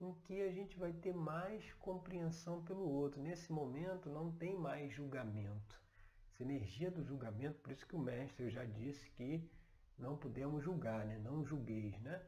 em 0.00 0.14
que 0.20 0.40
a 0.40 0.52
gente 0.52 0.78
vai 0.78 0.92
ter 0.92 1.12
mais 1.12 1.74
compreensão 1.74 2.64
pelo 2.64 2.88
outro. 2.88 3.20
Nesse 3.20 3.50
momento 3.52 4.08
não 4.08 4.30
tem 4.30 4.56
mais 4.56 4.92
julgamento 4.92 5.82
essa 6.30 6.44
energia 6.44 6.88
do 6.88 7.02
julgamento, 7.02 7.58
por 7.58 7.72
isso 7.72 7.84
que 7.84 7.96
o 7.96 7.98
mestre 7.98 8.48
já 8.48 8.64
disse 8.64 9.10
que 9.10 9.50
não 9.98 10.16
podemos 10.16 10.62
julgar, 10.62 11.04
né? 11.04 11.18
não 11.18 11.44
julgueis, 11.44 12.00
né? 12.00 12.24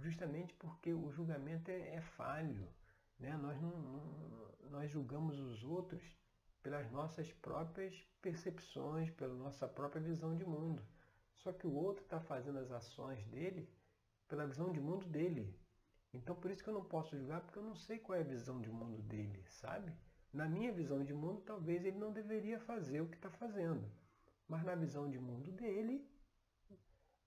justamente 0.00 0.54
porque 0.54 0.94
o 0.94 1.12
julgamento 1.12 1.70
é, 1.70 1.96
é 1.96 2.00
falho. 2.00 2.72
Né? 3.18 3.36
Nós, 3.36 3.60
não, 3.60 3.78
não, 3.78 4.70
nós 4.70 4.90
julgamos 4.90 5.38
os 5.38 5.62
outros 5.62 6.02
pelas 6.62 6.90
nossas 6.90 7.32
próprias 7.34 7.94
percepções, 8.20 9.10
pela 9.10 9.34
nossa 9.34 9.66
própria 9.66 10.00
visão 10.00 10.36
de 10.36 10.44
mundo. 10.44 10.82
Só 11.34 11.52
que 11.52 11.66
o 11.66 11.74
outro 11.74 12.04
está 12.04 12.20
fazendo 12.20 12.58
as 12.58 12.70
ações 12.70 13.24
dele 13.26 13.68
pela 14.28 14.46
visão 14.46 14.72
de 14.72 14.80
mundo 14.80 15.06
dele. 15.06 15.58
Então 16.14 16.36
por 16.36 16.50
isso 16.50 16.62
que 16.62 16.70
eu 16.70 16.74
não 16.74 16.84
posso 16.84 17.16
julgar, 17.16 17.40
porque 17.40 17.58
eu 17.58 17.64
não 17.64 17.74
sei 17.74 17.98
qual 17.98 18.16
é 18.16 18.20
a 18.20 18.24
visão 18.24 18.60
de 18.60 18.70
mundo 18.70 19.02
dele, 19.02 19.44
sabe? 19.48 19.92
Na 20.32 20.48
minha 20.48 20.72
visão 20.72 21.04
de 21.04 21.12
mundo, 21.12 21.42
talvez 21.42 21.84
ele 21.84 21.98
não 21.98 22.12
deveria 22.12 22.58
fazer 22.60 23.00
o 23.00 23.08
que 23.08 23.16
está 23.16 23.30
fazendo. 23.30 23.90
Mas 24.48 24.64
na 24.64 24.74
visão 24.74 25.10
de 25.10 25.18
mundo 25.18 25.52
dele, 25.52 26.06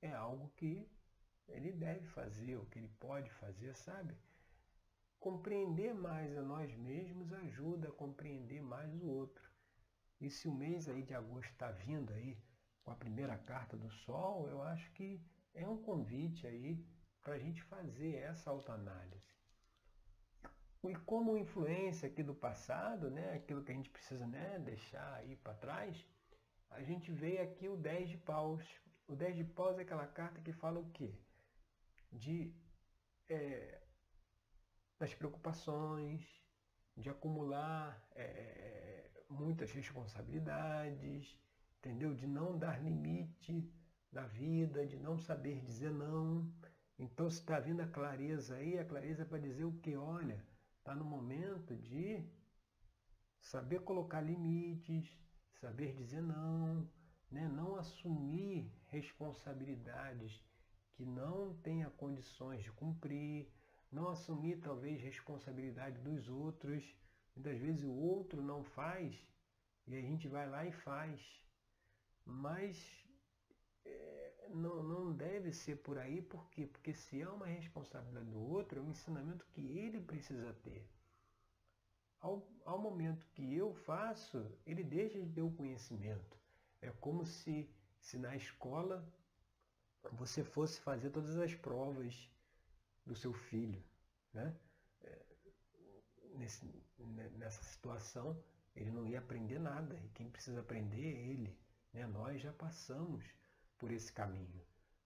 é 0.02 0.12
algo 0.12 0.50
que 0.56 0.88
ele 1.48 1.72
deve 1.72 2.06
fazer, 2.08 2.58
o 2.58 2.66
que 2.66 2.80
ele 2.80 2.90
pode 3.00 3.30
fazer, 3.32 3.76
sabe? 3.76 4.16
Compreender 5.26 5.92
mais 5.92 6.38
a 6.38 6.42
nós 6.44 6.72
mesmos 6.76 7.34
ajuda 7.34 7.88
a 7.88 7.92
compreender 7.92 8.62
mais 8.62 8.94
o 8.94 9.08
outro. 9.08 9.44
E 10.22 10.30
se 10.30 10.48
o 10.48 10.54
mês 10.54 10.88
aí 10.88 11.02
de 11.02 11.16
agosto 11.16 11.50
está 11.50 11.72
vindo 11.72 12.14
aí 12.14 12.38
com 12.84 12.92
a 12.92 12.96
primeira 12.96 13.36
carta 13.36 13.76
do 13.76 13.90
Sol, 13.90 14.48
eu 14.48 14.62
acho 14.62 14.88
que 14.92 15.20
é 15.56 15.68
um 15.68 15.82
convite 15.82 16.46
aí 16.46 16.86
para 17.24 17.34
a 17.34 17.40
gente 17.40 17.64
fazer 17.64 18.18
essa 18.18 18.52
autoanálise. 18.52 19.34
E 20.84 20.94
como 20.94 21.36
influência 21.36 22.08
aqui 22.08 22.22
do 22.22 22.36
passado, 22.36 23.10
né, 23.10 23.34
aquilo 23.34 23.64
que 23.64 23.72
a 23.72 23.76
gente 23.76 23.90
precisa 23.90 24.28
né, 24.28 24.60
deixar 24.60 25.12
aí 25.16 25.36
para 25.38 25.56
trás, 25.56 26.06
a 26.70 26.84
gente 26.84 27.12
vê 27.12 27.40
aqui 27.40 27.68
o 27.68 27.76
10 27.76 28.10
de 28.10 28.18
paus. 28.20 28.64
O 29.08 29.16
10 29.16 29.38
de 29.38 29.44
paus 29.44 29.80
é 29.80 29.82
aquela 29.82 30.06
carta 30.06 30.40
que 30.40 30.54
fala 30.54 30.80
o 30.80 30.92
quê? 30.92 31.18
De, 32.12 32.54
é, 33.28 33.85
das 35.00 35.14
preocupações, 35.14 36.22
de 36.96 37.10
acumular 37.10 38.02
é, 38.16 39.10
muitas 39.30 39.72
responsabilidades, 39.72 41.38
entendeu? 41.80 42.14
De 42.14 42.26
não 42.26 42.58
dar 42.58 42.82
limite 42.82 43.70
na 44.12 44.26
vida, 44.28 44.86
de 44.88 44.98
não 44.98 45.18
saber 45.18 45.62
dizer 45.62 45.92
não. 45.92 46.50
Então, 46.98 47.30
se 47.30 47.40
está 47.40 47.60
vindo 47.60 47.82
a 47.82 47.88
clareza 47.88 48.56
aí, 48.56 48.80
a 48.80 48.86
clareza 48.86 49.24
é 49.24 49.26
para 49.26 49.40
dizer 49.40 49.66
o 49.66 49.74
que? 49.80 49.96
Olha, 49.96 50.42
está 50.78 50.96
no 50.96 51.04
momento 51.04 51.76
de 51.76 52.24
saber 53.42 53.82
colocar 53.82 54.22
limites, 54.22 55.06
saber 55.60 55.94
dizer 55.94 56.22
não, 56.22 56.90
né? 57.30 57.48
não 57.50 57.76
assumir 57.76 58.72
responsabilidades 58.88 60.42
que 60.94 61.06
não 61.06 61.54
tenha 61.56 61.90
condições 61.90 62.64
de 62.64 62.72
cumprir, 62.72 63.52
não 63.92 64.10
assumir 64.10 64.58
talvez 64.60 65.02
responsabilidade 65.02 66.00
dos 66.00 66.28
outros. 66.30 66.84
Muitas 67.36 67.60
vezes 67.60 67.84
o 67.84 67.92
outro 67.92 68.42
não 68.42 68.64
faz 68.64 69.16
e 69.88 69.96
a 69.96 70.02
gente 70.02 70.28
vai 70.28 70.50
lá 70.50 70.66
e 70.66 70.72
faz. 70.72 71.22
Mas 72.26 73.06
é, 73.86 74.50
não, 74.50 74.84
não 74.84 75.14
deve 75.14 75.52
ser 75.52 75.78
por 75.78 75.98
aí, 75.98 76.22
por 76.22 76.50
quê? 76.50 76.66
Porque 76.66 76.94
se 76.94 77.22
é 77.22 77.30
uma 77.30 77.46
responsabilidade 77.46 78.30
do 78.30 78.40
outro, 78.40 78.80
é 78.80 78.82
um 78.82 78.90
ensinamento 78.90 79.46
que 79.48 79.62
ele 79.78 80.02
precisa 80.02 80.54
ter. 80.64 80.88
Ao, 82.20 82.48
ao 82.66 82.80
momento 82.80 83.26
que 83.28 83.56
eu 83.56 83.74
faço, 83.74 84.52
ele 84.66 84.84
deixa 84.84 85.22
de 85.22 85.30
ter 85.30 85.42
o 85.42 85.52
conhecimento. 85.52 86.38
É 86.82 86.90
como 87.00 87.26
se, 87.26 87.70
se 88.00 88.18
na 88.18 88.36
escola 88.36 89.08
você 90.12 90.44
fosse 90.44 90.80
fazer 90.82 91.10
todas 91.10 91.38
as 91.38 91.54
provas 91.54 92.30
do 93.06 93.16
seu 93.16 93.34
filho. 93.34 93.84
Né? 94.34 94.56
É, 95.02 95.26
nesse, 96.36 96.66
nessa 97.38 97.64
situação, 97.64 98.42
ele 98.76 98.92
não 98.92 99.06
ia 99.06 99.20
aprender 99.20 99.60
nada. 99.60 100.00
E 100.04 100.10
quem 100.10 100.30
precisa 100.30 100.60
aprender 100.60 101.06
é 101.06 101.28
ele. 101.28 101.58
Né? 101.94 102.06
Nós 102.08 102.42
já 102.42 102.52
passamos 102.54 103.24
por 103.78 103.92
esse 103.92 104.12
caminho. 104.12 104.62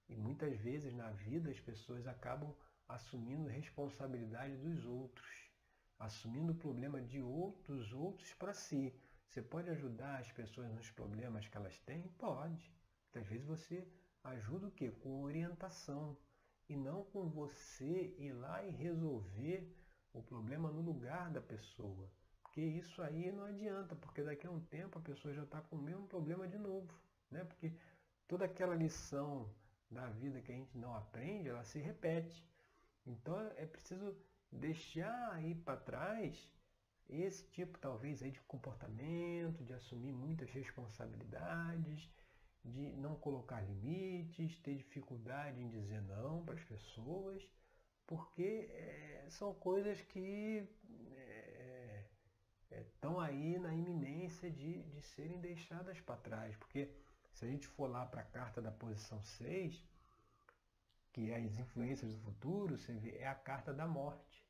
E 0.07 0.15
muitas 0.15 0.57
vezes 0.57 0.93
na 0.93 1.11
vida 1.11 1.51
as 1.51 1.59
pessoas 1.59 2.07
acabam 2.07 2.55
assumindo 2.87 3.47
responsabilidade 3.47 4.57
dos 4.57 4.83
outros, 4.83 5.51
assumindo 5.99 6.53
o 6.53 6.57
problema 6.57 6.99
de 6.99 7.21
outros 7.21 7.93
outros 7.93 8.33
para 8.33 8.53
si. 8.53 8.93
Você 9.27 9.43
pode 9.43 9.69
ajudar 9.69 10.17
as 10.17 10.31
pessoas 10.31 10.71
nos 10.71 10.89
problemas 10.89 11.47
que 11.47 11.55
elas 11.55 11.77
têm? 11.81 12.07
Pode. 12.17 12.73
Muitas 13.13 13.29
vezes 13.29 13.45
você 13.45 13.87
ajuda 14.23 14.67
o 14.67 14.71
quê? 14.71 14.89
Com 14.89 15.23
orientação. 15.23 16.17
E 16.69 16.75
não 16.75 17.03
com 17.05 17.27
você 17.27 18.15
ir 18.17 18.31
lá 18.31 18.63
e 18.63 18.69
resolver 18.69 19.75
o 20.13 20.21
problema 20.21 20.71
no 20.71 20.81
lugar 20.81 21.29
da 21.31 21.41
pessoa. 21.41 22.09
Porque 22.43 22.61
isso 22.61 23.01
aí 23.01 23.31
não 23.31 23.45
adianta, 23.45 23.95
porque 23.95 24.23
daqui 24.23 24.47
a 24.47 24.51
um 24.51 24.59
tempo 24.59 24.97
a 24.97 25.01
pessoa 25.01 25.33
já 25.33 25.43
está 25.43 25.61
com 25.61 25.75
o 25.75 25.81
mesmo 25.81 26.07
problema 26.07 26.47
de 26.47 26.57
novo. 26.57 26.93
Né? 27.29 27.43
Porque 27.43 27.73
toda 28.27 28.45
aquela 28.45 28.75
lição 28.75 29.49
da 29.89 30.07
vida 30.07 30.41
que 30.41 30.51
a 30.51 30.55
gente 30.55 30.77
não 30.77 30.95
aprende, 30.95 31.49
ela 31.49 31.63
se 31.63 31.79
repete. 31.79 32.47
Então 33.05 33.39
é 33.57 33.65
preciso 33.65 34.15
deixar 34.51 35.33
aí 35.33 35.55
para 35.55 35.77
trás 35.77 36.51
esse 37.09 37.43
tipo 37.47 37.77
talvez 37.79 38.21
aí 38.21 38.31
de 38.31 38.41
comportamento, 38.41 39.63
de 39.63 39.73
assumir 39.73 40.11
muitas 40.11 40.49
responsabilidades, 40.51 42.09
de 42.63 42.91
não 42.97 43.15
colocar 43.15 43.61
limites, 43.61 44.57
ter 44.59 44.75
dificuldade 44.75 45.61
em 45.61 45.69
dizer 45.69 46.01
não 46.01 46.43
para 46.43 46.55
as 46.55 46.63
pessoas, 46.63 47.47
porque 48.05 48.69
é, 48.71 49.25
são 49.29 49.53
coisas 49.53 50.01
que 50.01 50.67
estão 52.69 53.21
é, 53.23 53.27
é, 53.27 53.29
aí 53.29 53.59
na 53.59 53.73
iminência 53.73 54.49
de, 54.49 54.81
de 54.83 55.01
serem 55.01 55.39
deixadas 55.39 55.99
para 56.01 56.17
trás. 56.17 56.55
Porque 56.57 56.91
se 57.31 57.45
a 57.45 57.47
gente 57.47 57.67
for 57.67 57.89
lá 57.89 58.05
para 58.05 58.21
a 58.21 58.25
carta 58.25 58.61
da 58.61 58.71
posição 58.71 59.21
6, 59.23 59.81
que 61.13 61.31
é 61.31 61.37
as 61.37 61.57
influências 61.57 62.13
do 62.15 62.21
futuro, 62.21 62.77
você 62.77 62.93
vê, 62.93 63.17
é 63.17 63.27
a 63.27 63.35
carta 63.35 63.73
da 63.73 63.87
morte. 63.87 64.45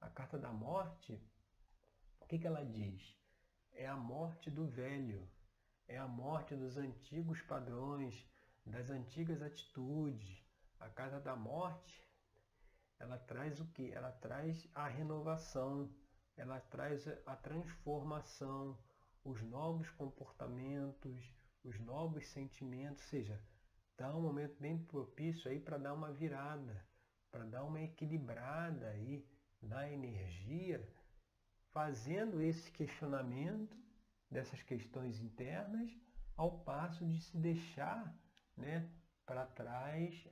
A 0.00 0.08
carta 0.08 0.38
da 0.38 0.52
morte, 0.52 1.20
o 2.20 2.26
que, 2.26 2.38
que 2.38 2.46
ela 2.46 2.64
diz? 2.64 3.16
É 3.72 3.86
a 3.86 3.96
morte 3.96 4.50
do 4.50 4.66
velho, 4.66 5.28
é 5.90 5.98
a 5.98 6.06
morte 6.06 6.54
dos 6.54 6.76
antigos 6.76 7.42
padrões, 7.42 8.24
das 8.64 8.90
antigas 8.90 9.42
atitudes. 9.42 10.40
A 10.78 10.88
carta 10.88 11.18
da 11.18 11.34
morte, 11.34 12.08
ela 13.00 13.18
traz 13.18 13.58
o 13.60 13.66
que? 13.66 13.90
Ela 13.90 14.12
traz 14.12 14.68
a 14.72 14.86
renovação, 14.86 15.92
ela 16.36 16.60
traz 16.60 17.08
a 17.26 17.34
transformação, 17.34 18.78
os 19.24 19.42
novos 19.42 19.90
comportamentos, 19.90 21.34
os 21.64 21.78
novos 21.80 22.24
sentimentos, 22.28 23.02
ou 23.02 23.08
seja, 23.08 23.42
dá 23.98 24.14
um 24.16 24.22
momento 24.22 24.60
bem 24.60 24.78
propício 24.78 25.50
aí 25.50 25.58
para 25.58 25.76
dar 25.76 25.92
uma 25.92 26.12
virada, 26.12 26.86
para 27.32 27.44
dar 27.44 27.64
uma 27.64 27.82
equilibrada 27.82 28.86
aí 28.90 29.28
na 29.60 29.90
energia, 29.90 30.88
fazendo 31.72 32.40
esse 32.40 32.70
questionamento 32.70 33.76
dessas 34.30 34.62
questões 34.62 35.20
internas, 35.20 35.90
ao 36.36 36.60
passo 36.60 37.04
de 37.06 37.20
se 37.20 37.36
deixar 37.36 38.14
né, 38.56 38.88
para 39.26 39.46
trás, 39.46 40.28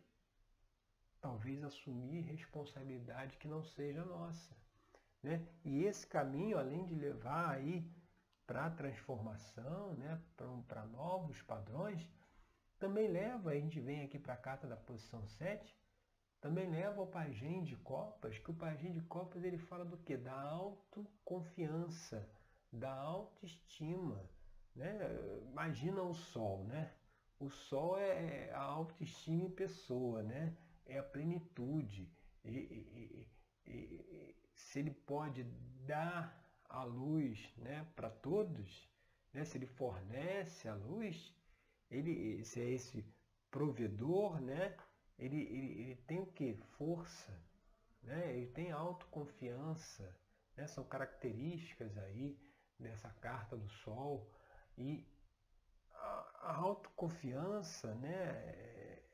talvez 1.21 1.63
assumir 1.63 2.23
responsabilidade 2.23 3.37
que 3.37 3.49
não 3.49 3.63
seja 3.63 4.05
nossa. 4.05 4.57
Né? 5.23 5.47
E 5.65 5.85
esse 5.85 6.07
caminho, 6.07 6.59
além 6.59 6.87
de 6.87 6.95
levar 6.95 7.51
aí 7.51 7.91
para 8.47 8.67
a 8.67 8.71
transformação, 8.71 9.95
né, 9.95 10.21
para 10.67 10.87
novos 10.87 11.43
padrões, 11.43 12.09
também 12.79 13.09
leva, 13.09 13.51
a 13.51 13.55
gente 13.55 13.81
vem 13.81 14.03
aqui 14.03 14.19
para 14.19 14.35
a 14.35 14.39
carta 14.39 14.67
da 14.67 14.77
posição 14.77 15.27
7, 15.27 15.77
também 16.41 16.71
leva 16.71 17.01
ao 17.01 17.07
pajem 17.09 17.65
de 17.65 17.77
copas, 17.77 18.39
que 18.39 18.51
o 18.51 18.55
pajem 18.55 18.93
de 18.93 19.01
copas 19.03 19.43
ele 19.43 19.59
fala 19.59 19.85
do 19.85 19.99
que? 19.99 20.17
Da 20.17 20.41
autoconfiança, 20.41 22.27
da 22.73 22.93
autoestima. 22.93 24.29
Né? 24.75 24.99
Imagina 25.51 26.03
o 26.03 26.15
sol, 26.15 26.65
né? 26.65 26.93
O 27.39 27.51
sol 27.51 27.99
é 27.99 28.51
a 28.53 28.61
autoestima 28.63 29.45
em 29.45 29.51
pessoa, 29.51 30.23
né? 30.23 30.57
é 30.89 30.99
a 30.99 31.03
plenitude. 31.03 32.11
E, 32.45 32.51
e, 32.51 33.27
e, 33.67 34.37
se 34.55 34.81
ele 34.81 34.91
pode 34.91 35.45
dar 35.87 36.35
a 36.69 36.83
luz 36.83 37.53
né, 37.59 37.87
para 37.95 38.11
todos, 38.11 38.89
né, 39.33 39.45
se 39.45 39.57
ele 39.57 39.67
fornece 39.67 40.69
a 40.69 40.75
luz, 40.75 41.35
ele, 41.91 42.45
se 42.45 42.61
é 42.61 42.71
esse 42.71 43.05
provedor, 43.51 44.41
né, 44.41 44.77
ele, 45.19 45.41
ele, 45.43 45.81
ele 45.81 45.97
tem 46.07 46.21
o 46.21 46.27
que? 46.27 46.55
Força, 46.77 47.33
né, 48.03 48.37
ele 48.37 48.47
tem 48.49 48.73
autoconfiança, 48.73 50.15
né, 50.57 50.67
são 50.67 50.85
características 50.85 51.97
aí 51.99 52.39
dessa 52.79 53.09
carta 53.21 53.57
do 53.57 53.69
Sol. 53.69 54.31
E 54.77 55.07
a, 55.93 56.31
a 56.43 56.57
autoconfiança 56.57 57.95
né, 57.97 58.25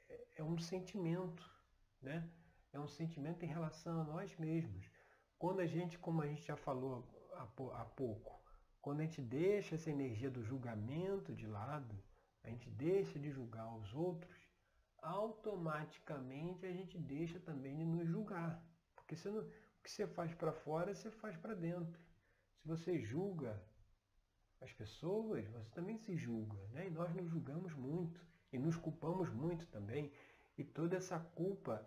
é, 0.08 0.28
é 0.36 0.42
um 0.42 0.58
sentimento, 0.58 1.48
né? 2.00 2.28
é 2.72 2.80
um 2.80 2.88
sentimento 2.88 3.44
em 3.44 3.48
relação 3.48 4.00
a 4.00 4.04
nós 4.04 4.36
mesmos. 4.36 4.90
Quando 5.38 5.60
a 5.60 5.66
gente, 5.66 5.98
como 5.98 6.22
a 6.22 6.26
gente 6.26 6.42
já 6.42 6.56
falou 6.56 7.08
há 7.74 7.84
pouco, 7.84 8.42
quando 8.80 9.00
a 9.00 9.04
gente 9.04 9.22
deixa 9.22 9.76
essa 9.76 9.90
energia 9.90 10.30
do 10.30 10.42
julgamento 10.42 11.34
de 11.34 11.46
lado, 11.46 11.96
a 12.42 12.50
gente 12.50 12.68
deixa 12.70 13.18
de 13.18 13.30
julgar 13.30 13.74
os 13.76 13.94
outros, 13.94 14.36
automaticamente 15.00 16.66
a 16.66 16.72
gente 16.72 16.98
deixa 16.98 17.38
também 17.40 17.76
de 17.76 17.84
nos 17.84 18.06
julgar. 18.06 18.62
Porque 18.94 19.14
o 19.14 19.50
que 19.82 19.90
você 19.90 20.06
faz 20.06 20.34
para 20.34 20.52
fora, 20.52 20.94
você 20.94 21.10
faz 21.10 21.36
para 21.36 21.54
dentro. 21.54 21.98
Se 22.64 22.68
você 22.68 22.98
julga 22.98 23.62
as 24.58 24.72
pessoas, 24.72 25.46
você 25.48 25.68
também 25.70 25.98
se 25.98 26.16
julga. 26.16 26.56
Né? 26.68 26.86
E 26.86 26.90
nós 26.90 27.14
nos 27.14 27.30
julgamos 27.30 27.74
muito 27.74 28.18
e 28.50 28.58
nos 28.58 28.74
culpamos 28.74 29.28
muito 29.28 29.66
também. 29.66 30.10
E 30.56 30.64
toda 30.64 30.96
essa 30.96 31.20
culpa 31.20 31.86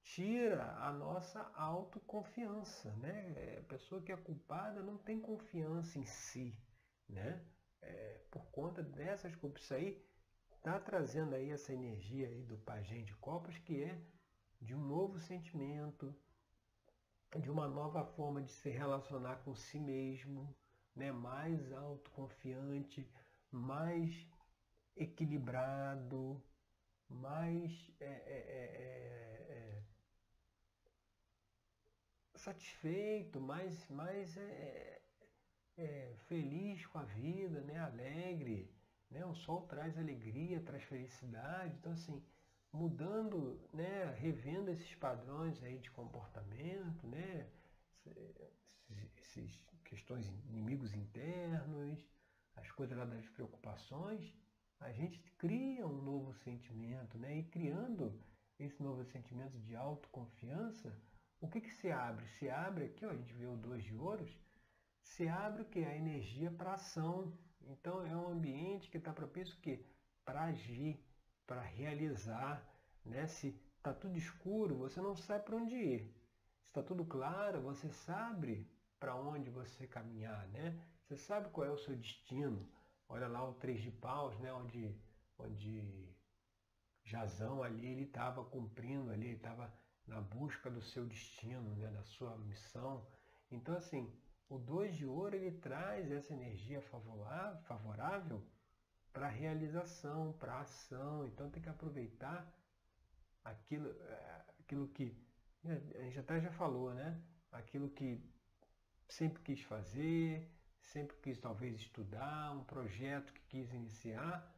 tira 0.00 0.64
a 0.78 0.90
nossa 0.90 1.42
autoconfiança, 1.54 2.90
né? 2.96 3.58
A 3.58 3.62
pessoa 3.64 4.00
que 4.00 4.10
é 4.10 4.16
culpada 4.16 4.82
não 4.82 4.96
tem 4.96 5.20
confiança 5.20 5.98
em 5.98 6.06
si, 6.06 6.58
né? 7.06 7.44
é, 7.82 8.20
por 8.30 8.46
conta 8.46 8.82
dessas 8.82 9.34
culpas. 9.36 9.70
Aí 9.72 10.02
está 10.56 10.78
trazendo 10.80 11.34
aí 11.34 11.50
essa 11.50 11.72
energia 11.72 12.28
aí 12.28 12.42
do 12.42 12.56
pajem 12.58 13.04
de 13.04 13.14
copas, 13.16 13.56
que 13.58 13.82
é 13.82 14.00
de 14.60 14.74
um 14.74 14.80
novo 14.80 15.18
sentimento, 15.18 16.14
de 17.36 17.50
uma 17.50 17.68
nova 17.68 18.04
forma 18.04 18.40
de 18.40 18.50
se 18.50 18.70
relacionar 18.70 19.36
com 19.44 19.54
si 19.54 19.78
mesmo, 19.78 20.56
né? 20.94 21.12
mais 21.12 21.72
autoconfiante, 21.72 23.06
mais 23.50 24.26
equilibrado, 24.96 26.42
mais 27.08 27.92
é, 28.00 28.06
é, 28.06 28.08
é, 28.10 29.82
é 32.34 32.38
satisfeito, 32.38 33.40
mais, 33.40 33.88
mais 33.88 34.36
é, 34.36 35.02
é, 35.76 36.14
feliz 36.28 36.86
com 36.86 36.98
a 36.98 37.04
vida, 37.04 37.60
né? 37.60 37.78
alegre. 37.78 38.72
Né? 39.10 39.24
O 39.24 39.34
sol 39.34 39.66
traz 39.66 39.98
alegria, 39.98 40.60
traz 40.60 40.82
felicidade. 40.84 41.74
Então, 41.76 41.92
assim, 41.92 42.22
mudando, 42.72 43.60
né? 43.72 44.14
revendo 44.18 44.70
esses 44.70 44.94
padrões 44.96 45.62
aí 45.62 45.78
de 45.78 45.90
comportamento, 45.90 47.06
né? 47.06 47.48
esses 49.16 49.64
questões 49.84 50.26
inimigos 50.48 50.94
internos, 50.94 52.04
as 52.56 52.70
coisas 52.72 52.96
lá 52.96 53.04
das 53.04 53.28
preocupações, 53.30 54.34
a 54.80 54.92
gente 54.92 55.18
cria 55.38 55.86
um 55.86 56.02
novo 56.02 56.32
sentimento, 56.34 57.18
né? 57.18 57.38
E 57.38 57.44
criando 57.44 58.20
esse 58.58 58.82
novo 58.82 59.04
sentimento 59.04 59.58
de 59.58 59.74
autoconfiança, 59.74 60.92
o 61.40 61.48
que, 61.48 61.60
que 61.60 61.72
se 61.74 61.90
abre? 61.90 62.26
Se 62.38 62.48
abre 62.48 62.86
aqui, 62.86 63.04
ó, 63.06 63.10
a 63.10 63.16
gente 63.16 63.32
vê 63.34 63.46
o 63.46 63.56
dois 63.56 63.82
de 63.84 63.94
ouros, 63.94 64.30
se 65.02 65.28
abre 65.28 65.62
o 65.62 65.64
que? 65.64 65.84
A 65.84 65.96
energia 65.96 66.50
para 66.50 66.74
ação. 66.74 67.32
Então 67.62 68.04
é 68.04 68.16
um 68.16 68.28
ambiente 68.28 68.90
que 68.90 68.98
está 68.98 69.12
propício 69.12 69.56
que 69.60 69.84
para 70.24 70.44
agir, 70.44 71.00
para 71.48 71.62
realizar. 71.62 72.64
Né? 73.04 73.26
Se 73.26 73.60
está 73.78 73.92
tudo 73.92 74.16
escuro, 74.16 74.76
você 74.76 75.00
não 75.00 75.16
sabe 75.16 75.44
para 75.44 75.56
onde 75.56 75.74
ir. 75.74 76.14
Se 76.62 76.68
está 76.68 76.82
tudo 76.82 77.04
claro, 77.04 77.60
você 77.62 77.88
sabe 77.88 78.70
para 79.00 79.16
onde 79.16 79.50
você 79.50 79.86
caminhar. 79.86 80.46
Né? 80.48 80.78
Você 81.02 81.16
sabe 81.16 81.48
qual 81.48 81.66
é 81.66 81.70
o 81.70 81.78
seu 81.78 81.96
destino. 81.96 82.68
Olha 83.08 83.26
lá 83.26 83.48
o 83.48 83.54
três 83.54 83.80
de 83.80 83.90
paus, 83.90 84.38
né? 84.38 84.52
onde, 84.52 84.94
onde 85.38 86.14
Jazão 87.02 87.62
ali 87.62 87.86
ele 87.86 88.04
estava 88.04 88.44
cumprindo 88.44 89.10
ali, 89.10 89.28
ele 89.28 89.36
estava 89.36 89.72
na 90.06 90.20
busca 90.20 90.70
do 90.70 90.82
seu 90.82 91.06
destino, 91.06 91.74
né, 91.76 91.88
da 91.90 92.02
sua 92.02 92.36
missão. 92.38 93.06
Então, 93.50 93.74
assim, 93.76 94.12
o 94.48 94.58
dois 94.58 94.94
de 94.96 95.06
ouro 95.06 95.36
ele 95.36 95.52
traz 95.52 96.10
essa 96.10 96.32
energia 96.32 96.80
favorável 96.82 98.42
para 99.18 99.26
realização, 99.26 100.32
para 100.34 100.60
ação. 100.60 101.26
Então, 101.26 101.50
tem 101.50 101.60
que 101.60 101.68
aproveitar 101.68 102.48
aquilo, 103.44 103.88
é, 103.88 104.44
aquilo 104.60 104.86
que 104.88 105.12
né, 105.64 105.82
a 105.96 106.02
gente 106.04 106.20
até 106.20 106.40
já 106.40 106.52
falou, 106.52 106.94
né? 106.94 107.20
Aquilo 107.50 107.90
que 107.90 108.22
sempre 109.08 109.42
quis 109.42 109.60
fazer, 109.62 110.48
sempre 110.80 111.16
quis 111.16 111.36
talvez 111.36 111.74
estudar, 111.80 112.52
um 112.52 112.62
projeto 112.62 113.32
que 113.32 113.42
quis 113.48 113.72
iniciar, 113.72 114.54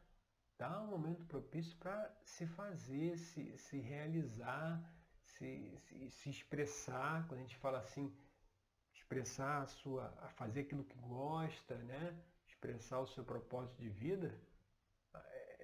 dá 0.58 0.82
um 0.82 0.88
momento 0.88 1.24
propício 1.24 1.74
para 1.78 2.14
se 2.22 2.46
fazer, 2.46 3.16
se, 3.16 3.56
se 3.56 3.78
realizar 3.78 4.78
se, 5.22 5.78
se, 5.78 6.10
se 6.10 6.28
expressar, 6.28 7.26
quando 7.26 7.40
a 7.40 7.42
gente 7.44 7.56
fala 7.56 7.78
assim, 7.78 8.14
expressar 8.92 9.62
a 9.62 9.66
sua, 9.66 10.12
a 10.20 10.28
fazer 10.28 10.60
aquilo 10.60 10.84
que 10.84 10.98
gosta, 10.98 11.76
né? 11.76 12.14
expressar 12.46 13.00
o 13.00 13.06
seu 13.06 13.24
propósito 13.24 13.80
de 13.80 13.88
vida, 13.88 14.38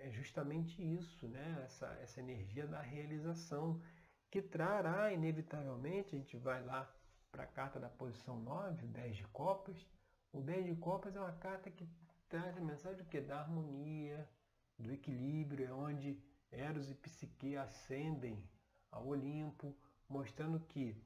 é, 0.06 0.10
justamente 0.10 0.80
isso, 0.80 1.26
né? 1.26 1.62
essa, 1.64 1.86
essa 2.00 2.20
energia 2.20 2.66
da 2.66 2.80
realização, 2.80 3.80
que 4.30 4.40
trará 4.40 5.12
inevitavelmente, 5.12 6.14
a 6.14 6.18
gente 6.18 6.36
vai 6.36 6.64
lá 6.64 6.88
para 7.30 7.42
a 7.42 7.46
carta 7.46 7.80
da 7.80 7.88
posição 7.88 8.38
9, 8.40 8.84
o 8.84 8.88
10 8.88 9.16
de 9.16 9.24
copas, 9.28 9.76
o 10.32 10.40
10 10.40 10.66
de 10.66 10.76
copas 10.76 11.16
é 11.16 11.20
uma 11.20 11.32
carta 11.32 11.70
que 11.70 11.88
traz 12.28 12.56
a 12.56 12.60
mensagem 12.60 12.98
do 12.98 13.04
que? 13.04 13.20
Da 13.20 13.40
harmonia, 13.40 14.28
do 14.78 14.92
equilíbrio, 14.92 15.66
é 15.66 15.72
onde 15.72 16.22
Eros 16.52 16.90
e 16.90 16.94
Psique 16.94 17.56
ascendem 17.56 18.42
ao 18.90 19.06
Olimpo, 19.06 19.76
mostrando 20.08 20.60
que 20.60 20.96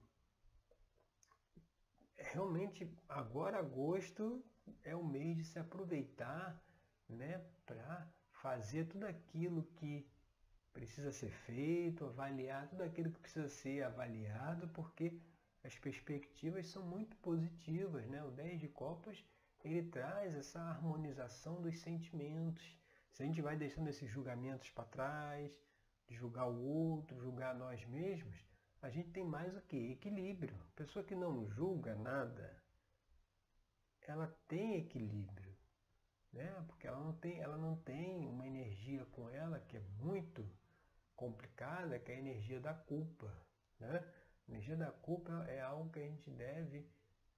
realmente 2.17 2.91
agora 3.09 3.59
agosto 3.59 4.45
é 4.85 4.95
o 4.95 5.05
mês 5.05 5.37
de 5.37 5.45
se 5.45 5.59
aproveitar 5.59 6.61
né, 7.09 7.43
para 7.65 8.07
fazer 8.43 8.87
tudo 8.87 9.07
aquilo 9.07 9.63
que 9.77 10.07
precisa 10.73 11.13
ser 11.13 11.31
feito, 11.31 12.05
avaliar 12.07 12.69
tudo 12.69 12.83
aquilo 12.83 13.11
que 13.11 13.21
precisa 13.21 13.49
ser 13.49 13.83
avaliado, 13.83 14.69
porque 14.69 15.21
as 15.63 15.77
perspectivas 15.79 16.67
são 16.67 16.83
muito 16.83 17.17
positivas. 17.19 18.07
Né? 18.07 18.23
O 18.25 18.31
10 18.31 18.61
de 18.61 18.69
Copas 18.69 19.23
ele 19.63 19.83
traz 19.91 20.35
essa 20.35 20.61
harmonização 20.61 21.61
dos 21.61 21.79
sentimentos. 21.81 22.79
Se 23.13 23.23
a 23.23 23.27
gente 23.27 23.43
vai 23.43 23.57
deixando 23.57 23.89
esses 23.89 24.09
julgamentos 24.11 24.71
para 24.71 24.85
trás, 24.85 25.53
julgar 26.09 26.47
o 26.47 26.63
outro, 26.63 27.21
julgar 27.21 27.55
nós 27.55 27.85
mesmos, 27.87 28.37
a 28.81 28.89
gente 28.89 29.11
tem 29.11 29.25
mais 29.25 29.55
o 29.55 29.61
que? 29.63 29.93
Equilíbrio. 29.93 30.57
Pessoa 30.75 31.05
que 31.05 31.15
não 31.15 31.49
julga 31.51 31.95
nada, 31.95 32.57
ela 34.01 34.27
tem 34.49 34.77
equilíbrio. 34.77 35.50
Né? 36.33 36.65
Porque 36.69 36.87
ela 36.87 37.01
não, 37.01 37.13
tem, 37.15 37.41
ela 37.41 37.57
não 37.57 37.77
tem 37.77 38.27
uma 38.27 38.47
energia 38.47 39.05
com 39.07 39.29
ela 39.31 39.61
que 39.61 39.77
é 39.77 39.81
muito 39.99 40.49
complicada, 41.17 41.99
que 41.99 42.13
é 42.13 42.17
a 42.17 42.19
energia 42.19 42.61
da 42.61 42.73
culpa. 42.73 43.33
Né? 43.79 44.05
A 44.47 44.51
energia 44.51 44.77
da 44.77 44.91
culpa 44.91 45.45
é 45.49 45.61
algo 45.61 45.91
que 45.91 45.99
a 45.99 46.07
gente 46.07 46.31
deve 46.31 46.89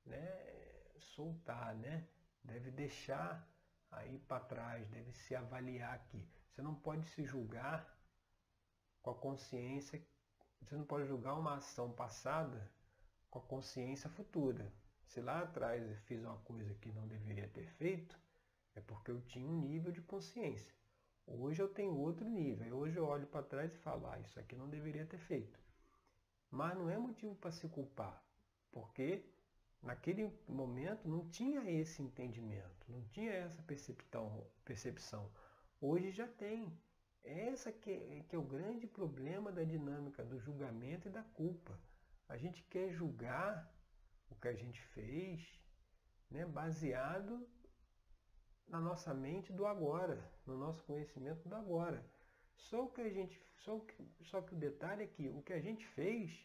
né, 0.05 0.52
soltar, 0.98 1.74
né? 1.76 2.07
deve 2.44 2.70
deixar 2.70 3.48
aí 3.90 4.18
para 4.20 4.40
trás, 4.40 4.88
deve 4.88 5.12
se 5.12 5.35
avaliar 5.35 5.94
aqui. 5.94 6.26
Você 6.50 6.62
não 6.62 6.74
pode 6.74 7.07
se 7.07 7.24
julgar 7.24 7.98
com 9.02 9.11
a 9.11 9.14
consciência. 9.14 10.02
Você 10.62 10.76
não 10.76 10.85
pode 10.85 11.07
julgar 11.07 11.35
uma 11.35 11.57
ação 11.57 11.92
passada 11.92 12.70
com 13.31 13.38
a 13.38 13.42
consciência 13.42 14.09
futura. 14.11 14.72
Se 15.05 15.20
lá 15.20 15.40
atrás 15.40 15.83
eu 15.83 15.96
fiz 15.96 16.22
uma 16.22 16.38
coisa 16.38 16.74
que 16.74 16.92
não 16.92 17.07
deveria 17.09 17.48
ter 17.48 17.66
feito, 17.66 18.18
é 18.74 18.80
porque 18.80 19.11
eu 19.11 19.20
tinha 19.22 19.46
um 19.46 19.61
nível 19.61 19.92
de 19.92 20.00
consciência. 20.02 20.72
Hoje 21.26 21.62
eu 21.62 21.68
tenho 21.68 21.96
outro 21.96 22.28
nível. 22.28 22.76
Hoje 22.76 22.96
eu 22.96 23.04
olho 23.04 23.26
para 23.26 23.44
trás 23.44 23.72
e 23.72 23.78
falo, 23.78 24.06
ah, 24.06 24.18
isso 24.18 24.38
aqui 24.40 24.56
não 24.56 24.68
deveria 24.68 25.06
ter 25.06 25.18
feito. 25.18 25.58
Mas 26.50 26.76
não 26.76 26.90
é 26.90 26.98
motivo 26.98 27.35
para 27.37 27.50
se 27.50 27.68
culpar, 27.68 28.22
porque 28.70 29.24
naquele 29.82 30.30
momento 30.46 31.08
não 31.08 31.28
tinha 31.28 31.70
esse 31.70 32.02
entendimento, 32.02 32.90
não 32.90 33.02
tinha 33.08 33.32
essa 33.32 33.62
percepção. 34.64 35.32
Hoje 35.80 36.11
já 36.11 36.26
tem. 36.26 36.72
Essa 37.24 37.70
que, 37.70 38.24
que 38.28 38.35
é 38.35 38.38
o 38.38 38.42
grande 38.42 38.85
problema 38.85 39.52
da 39.52 39.62
dinâmica 39.62 40.24
do 40.24 40.40
julgamento 40.40 41.06
e 41.06 41.11
da 41.11 41.22
culpa. 41.22 41.78
A 42.28 42.37
gente 42.37 42.64
quer 42.64 42.90
julgar 42.90 43.72
o 44.28 44.35
que 44.35 44.48
a 44.48 44.54
gente 44.54 44.80
fez 44.80 45.62
né, 46.28 46.44
baseado 46.44 47.46
na 48.68 48.81
nossa 48.81 49.12
mente 49.12 49.53
do 49.53 49.66
agora, 49.66 50.31
no 50.46 50.57
nosso 50.57 50.83
conhecimento 50.85 51.48
do 51.48 51.55
agora. 51.55 52.05
Só 52.57 52.87
que 52.87 53.01
a 53.01 53.09
gente, 53.09 53.40
só 53.57 53.79
que, 53.81 54.25
só 54.25 54.40
que 54.40 54.55
o 54.55 54.59
detalhe 54.59 55.05
é 55.05 55.07
que 55.07 55.29
o 55.29 55.42
que 55.42 55.53
a 55.53 55.61
gente 55.61 55.87
fez 55.88 56.44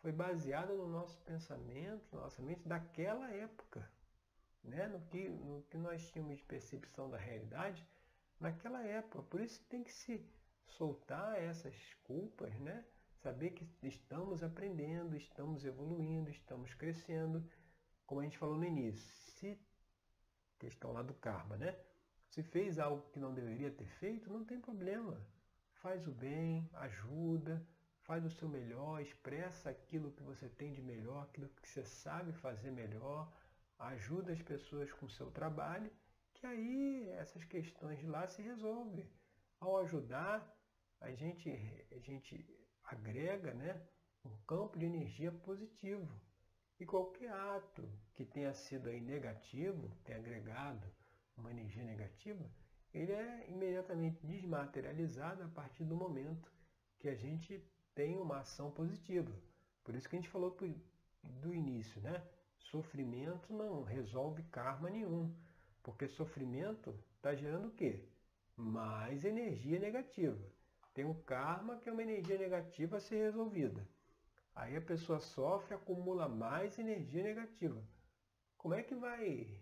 foi 0.00 0.12
baseado 0.12 0.74
no 0.74 0.88
nosso 0.88 1.20
pensamento, 1.22 2.04
na 2.12 2.22
nossa 2.22 2.42
mente 2.42 2.66
daquela 2.66 3.30
época, 3.30 3.88
né? 4.64 4.88
no, 4.88 5.00
que, 5.06 5.28
no 5.28 5.62
que 5.64 5.76
nós 5.76 6.10
tínhamos 6.10 6.38
de 6.38 6.44
percepção 6.44 7.10
da 7.10 7.18
realidade 7.18 7.86
naquela 8.38 8.82
época. 8.82 9.22
Por 9.24 9.40
isso 9.40 9.62
tem 9.68 9.84
que 9.84 9.92
se 9.92 10.26
soltar 10.66 11.38
essas 11.42 11.76
culpas, 12.04 12.58
né? 12.60 12.84
Saber 13.16 13.50
que 13.50 13.68
estamos 13.82 14.42
aprendendo, 14.42 15.14
estamos 15.14 15.64
evoluindo, 15.64 16.30
estamos 16.30 16.72
crescendo. 16.74 17.46
Como 18.06 18.22
a 18.22 18.24
gente 18.24 18.38
falou 18.38 18.56
no 18.56 18.64
início, 18.64 19.06
se 19.38 19.60
questão 20.60 20.92
lá 20.92 21.02
do 21.02 21.14
karma, 21.14 21.56
né? 21.56 21.76
Se 22.28 22.42
fez 22.42 22.78
algo 22.78 23.10
que 23.10 23.18
não 23.18 23.34
deveria 23.34 23.70
ter 23.70 23.88
feito, 24.00 24.32
não 24.32 24.44
tem 24.44 24.60
problema. 24.60 25.20
Faz 25.82 26.06
o 26.06 26.12
bem, 26.12 26.70
ajuda, 26.74 27.66
faz 28.02 28.24
o 28.24 28.30
seu 28.30 28.48
melhor, 28.48 29.00
expressa 29.00 29.70
aquilo 29.70 30.12
que 30.12 30.22
você 30.22 30.48
tem 30.48 30.72
de 30.72 30.82
melhor, 30.82 31.24
aquilo 31.24 31.48
que 31.48 31.68
você 31.68 31.84
sabe 31.84 32.32
fazer 32.32 32.70
melhor, 32.70 33.32
ajuda 33.78 34.32
as 34.32 34.42
pessoas 34.42 34.92
com 34.92 35.06
o 35.06 35.10
seu 35.10 35.30
trabalho 35.30 35.90
que 36.40 36.46
aí 36.46 37.08
essas 37.10 37.44
questões 37.44 37.98
de 37.98 38.06
lá 38.06 38.26
se 38.26 38.40
resolvem. 38.40 39.06
Ao 39.60 39.78
ajudar, 39.80 40.38
a 40.98 41.10
gente, 41.12 41.50
a 41.92 41.98
gente 41.98 42.34
agrega 42.84 43.52
né, 43.52 43.80
um 44.24 44.34
campo 44.46 44.78
de 44.78 44.86
energia 44.86 45.30
positivo. 45.30 46.08
E 46.80 46.86
qualquer 46.86 47.30
ato 47.30 47.86
que 48.14 48.24
tenha 48.24 48.54
sido 48.54 48.88
aí 48.88 49.02
negativo, 49.02 49.94
tenha 50.02 50.18
agregado 50.18 50.90
uma 51.36 51.50
energia 51.50 51.84
negativa, 51.84 52.50
ele 52.94 53.12
é 53.12 53.50
imediatamente 53.50 54.26
desmaterializado 54.26 55.42
a 55.42 55.48
partir 55.48 55.84
do 55.84 55.94
momento 55.94 56.50
que 56.98 57.10
a 57.10 57.14
gente 57.14 57.62
tem 57.94 58.16
uma 58.16 58.40
ação 58.40 58.70
positiva. 58.70 59.30
Por 59.84 59.94
isso 59.94 60.08
que 60.08 60.16
a 60.16 60.18
gente 60.18 60.30
falou 60.30 60.56
do 61.22 61.54
início, 61.54 62.00
né? 62.00 62.26
Sofrimento 62.56 63.52
não 63.52 63.82
resolve 63.82 64.42
karma 64.44 64.88
nenhum, 64.88 65.34
porque 65.82 66.08
sofrimento 66.08 66.98
está 67.16 67.34
gerando 67.34 67.68
o 67.68 67.72
quê? 67.72 68.08
Mais 68.56 69.22
energia 69.26 69.78
negativa. 69.78 70.42
Tem 70.94 71.04
o 71.04 71.14
karma 71.14 71.76
que 71.76 71.90
é 71.90 71.92
uma 71.92 72.02
energia 72.02 72.38
negativa 72.38 72.96
a 72.96 73.00
ser 73.00 73.16
resolvida. 73.16 73.86
Aí 74.60 74.76
a 74.76 74.82
pessoa 74.82 75.18
sofre, 75.20 75.74
acumula 75.74 76.28
mais 76.28 76.78
energia 76.78 77.22
negativa. 77.22 77.82
Como 78.58 78.74
é 78.74 78.82
que 78.82 78.94
vai, 78.94 79.58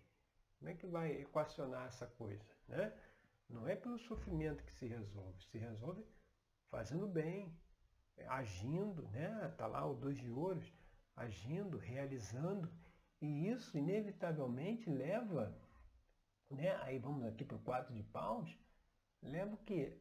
como 0.57 0.69
é 0.69 0.73
que 0.73 0.85
vai 0.85 1.21
equacionar 1.21 1.87
essa 1.87 2.05
coisa, 2.05 2.45
né? 2.67 2.93
Não 3.47 3.65
é 3.65 3.77
pelo 3.77 3.97
sofrimento 3.97 4.61
que 4.61 4.73
se 4.73 4.87
resolve, 4.87 5.41
se 5.45 5.57
resolve 5.57 6.05
fazendo 6.69 7.07
bem, 7.07 7.57
agindo, 8.27 9.03
né? 9.03 9.47
Tá 9.57 9.67
lá 9.67 9.85
o 9.85 9.95
dois 9.95 10.17
de 10.17 10.29
ouros, 10.29 10.69
agindo, 11.15 11.77
realizando, 11.77 12.69
e 13.21 13.47
isso 13.47 13.77
inevitavelmente 13.77 14.89
leva, 14.89 15.57
né? 16.49 16.75
Aí 16.83 16.99
vamos 16.99 17.23
aqui 17.23 17.45
para 17.45 17.55
o 17.55 17.63
quatro 17.63 17.93
de 17.93 18.03
paus, 18.03 18.53
leva 19.21 19.55
o 19.55 19.63
que? 19.63 19.97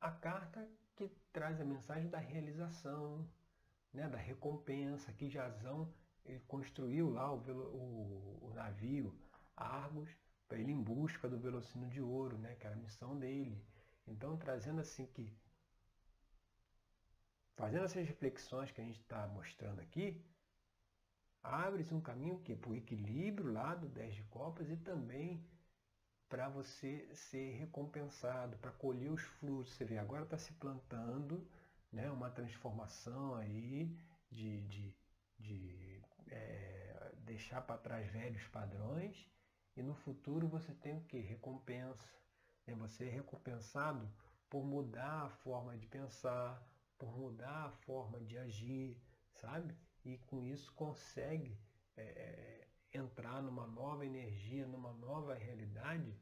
A 0.00 0.10
carta 0.10 0.66
que 0.96 1.10
traz 1.30 1.60
a 1.60 1.64
mensagem 1.64 2.08
da 2.08 2.18
realização, 2.18 3.28
né? 3.92 4.08
da 4.08 4.18
recompensa, 4.18 5.12
que 5.12 5.28
Jazão 5.28 5.92
ele 6.24 6.40
construiu 6.40 7.10
lá 7.10 7.32
o, 7.32 7.38
o, 7.38 8.48
o 8.48 8.54
navio 8.54 9.14
Argos 9.56 10.10
para 10.48 10.58
ele 10.58 10.72
em 10.72 10.82
busca 10.82 11.28
do 11.28 11.38
velocino 11.38 11.88
de 11.88 12.00
ouro, 12.00 12.38
né? 12.38 12.56
que 12.56 12.66
era 12.66 12.74
a 12.74 12.78
missão 12.78 13.18
dele. 13.18 13.64
Então 14.06 14.36
trazendo 14.36 14.80
assim 14.80 15.06
que 15.06 15.32
Fazendo 17.60 17.84
essas 17.84 18.06
reflexões 18.06 18.70
que 18.70 18.80
a 18.80 18.84
gente 18.84 19.00
está 19.00 19.28
mostrando 19.28 19.82
aqui, 19.82 20.18
abre-se 21.42 21.92
um 21.92 22.00
caminho 22.00 22.38
para 22.38 22.70
o 22.70 22.74
equilíbrio 22.74 23.52
lá 23.52 23.74
do 23.74 23.86
10 23.86 24.14
de 24.14 24.22
copas 24.24 24.70
e 24.70 24.78
também 24.78 25.46
para 26.26 26.48
você 26.48 27.06
ser 27.12 27.58
recompensado, 27.58 28.56
para 28.56 28.72
colher 28.72 29.12
os 29.12 29.20
frutos. 29.20 29.74
Você 29.74 29.84
vê, 29.84 29.98
agora 29.98 30.22
está 30.22 30.38
se 30.38 30.54
plantando 30.54 31.46
né, 31.92 32.10
uma 32.10 32.30
transformação 32.30 33.34
aí 33.34 33.96
de, 34.30 34.62
de, 34.62 34.96
de 35.38 36.02
é, 36.28 37.12
deixar 37.18 37.62
para 37.62 37.78
trás 37.78 38.10
velhos 38.10 38.46
padrões 38.48 39.28
e 39.76 39.82
no 39.82 39.94
futuro 39.94 40.48
você 40.48 40.74
tem 40.74 40.96
o 40.96 41.04
que? 41.04 41.18
Recompensa. 41.18 42.04
Né? 42.66 42.74
Você 42.74 43.06
é 43.06 43.10
recompensado 43.10 44.10
por 44.48 44.64
mudar 44.64 45.26
a 45.26 45.30
forma 45.30 45.76
de 45.76 45.86
pensar, 45.86 46.62
por 46.98 47.16
mudar 47.16 47.66
a 47.66 47.70
forma 47.70 48.20
de 48.20 48.36
agir, 48.36 49.00
sabe? 49.32 49.74
E 50.04 50.18
com 50.18 50.44
isso 50.44 50.72
consegue 50.74 51.58
é, 51.96 52.66
entrar 52.92 53.40
numa 53.42 53.66
nova 53.66 54.04
energia, 54.04 54.66
numa 54.66 54.92
nova 54.92 55.34
realidade 55.34 56.18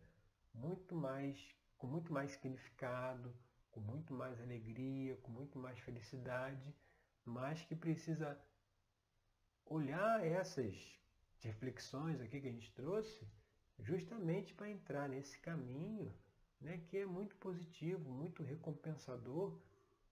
muito 0.52 0.94
mais, 0.94 1.38
com 1.78 1.86
muito 1.86 2.12
mais 2.12 2.32
significado, 2.32 3.34
com 3.78 3.92
muito 3.92 4.12
mais 4.12 4.40
alegria, 4.40 5.16
com 5.18 5.30
muito 5.30 5.56
mais 5.58 5.78
felicidade, 5.78 6.74
mas 7.24 7.62
que 7.62 7.76
precisa 7.76 8.36
olhar 9.64 10.24
essas 10.24 10.74
reflexões 11.38 12.20
aqui 12.20 12.40
que 12.40 12.48
a 12.48 12.52
gente 12.52 12.72
trouxe 12.72 13.26
justamente 13.78 14.52
para 14.52 14.68
entrar 14.68 15.08
nesse 15.08 15.38
caminho 15.38 16.12
né, 16.60 16.78
que 16.88 16.98
é 16.98 17.06
muito 17.06 17.36
positivo, 17.36 18.10
muito 18.10 18.42
recompensador 18.42 19.56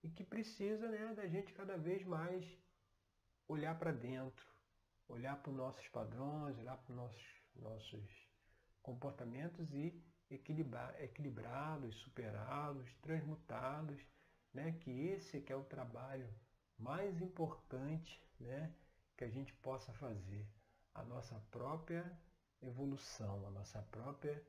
e 0.00 0.08
que 0.08 0.22
precisa 0.22 0.88
né, 0.88 1.12
da 1.14 1.26
gente 1.26 1.52
cada 1.52 1.76
vez 1.76 2.04
mais 2.04 2.44
olhar 3.48 3.76
para 3.76 3.90
dentro, 3.90 4.46
olhar 5.08 5.36
para 5.42 5.50
os 5.50 5.56
nossos 5.56 5.88
padrões, 5.88 6.56
olhar 6.58 6.76
para 6.76 6.92
os 6.92 6.96
nossos, 6.96 7.26
nossos 7.56 8.28
comportamentos 8.80 9.74
e 9.74 10.00
equilibrá-los, 10.30 11.94
superá-los, 11.96 12.92
transmutá-los, 13.02 14.00
né? 14.52 14.72
que 14.80 14.90
esse 15.08 15.40
que 15.40 15.52
é 15.52 15.56
o 15.56 15.64
trabalho 15.64 16.28
mais 16.78 17.20
importante 17.20 18.20
né? 18.40 18.74
que 19.16 19.24
a 19.24 19.28
gente 19.28 19.52
possa 19.54 19.92
fazer, 19.94 20.46
a 20.94 21.02
nossa 21.04 21.34
própria 21.50 22.04
evolução, 22.62 23.46
a 23.46 23.50
nossa 23.50 23.80
própria 23.82 24.42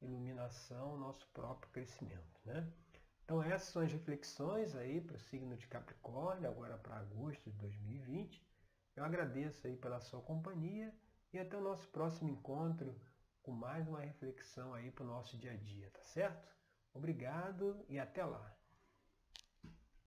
iluminação, 0.00 0.94
o 0.94 0.98
nosso 0.98 1.26
próprio 1.28 1.70
crescimento. 1.72 2.40
Né? 2.44 2.70
Então 3.24 3.42
essas 3.42 3.68
são 3.68 3.82
as 3.82 3.92
reflexões 3.92 4.74
aí 4.76 5.00
para 5.00 5.16
o 5.16 5.20
signo 5.20 5.56
de 5.56 5.66
Capricórnio, 5.66 6.48
agora 6.48 6.76
para 6.78 6.96
agosto 6.96 7.50
de 7.50 7.56
2020. 7.56 8.42
Eu 8.96 9.04
agradeço 9.04 9.66
aí 9.66 9.76
pela 9.76 10.00
sua 10.00 10.20
companhia 10.20 10.94
e 11.32 11.38
até 11.38 11.56
o 11.56 11.62
nosso 11.62 11.88
próximo 11.88 12.30
encontro 12.30 12.94
com 13.44 13.52
mais 13.52 13.86
uma 13.86 14.00
reflexão 14.00 14.72
aí 14.72 14.90
para 14.90 15.04
o 15.04 15.06
nosso 15.06 15.36
dia 15.36 15.52
a 15.52 15.56
dia, 15.56 15.90
tá 15.90 16.02
certo? 16.02 16.48
Obrigado 16.94 17.84
e 17.90 17.98
até 17.98 18.24
lá! 18.24 18.56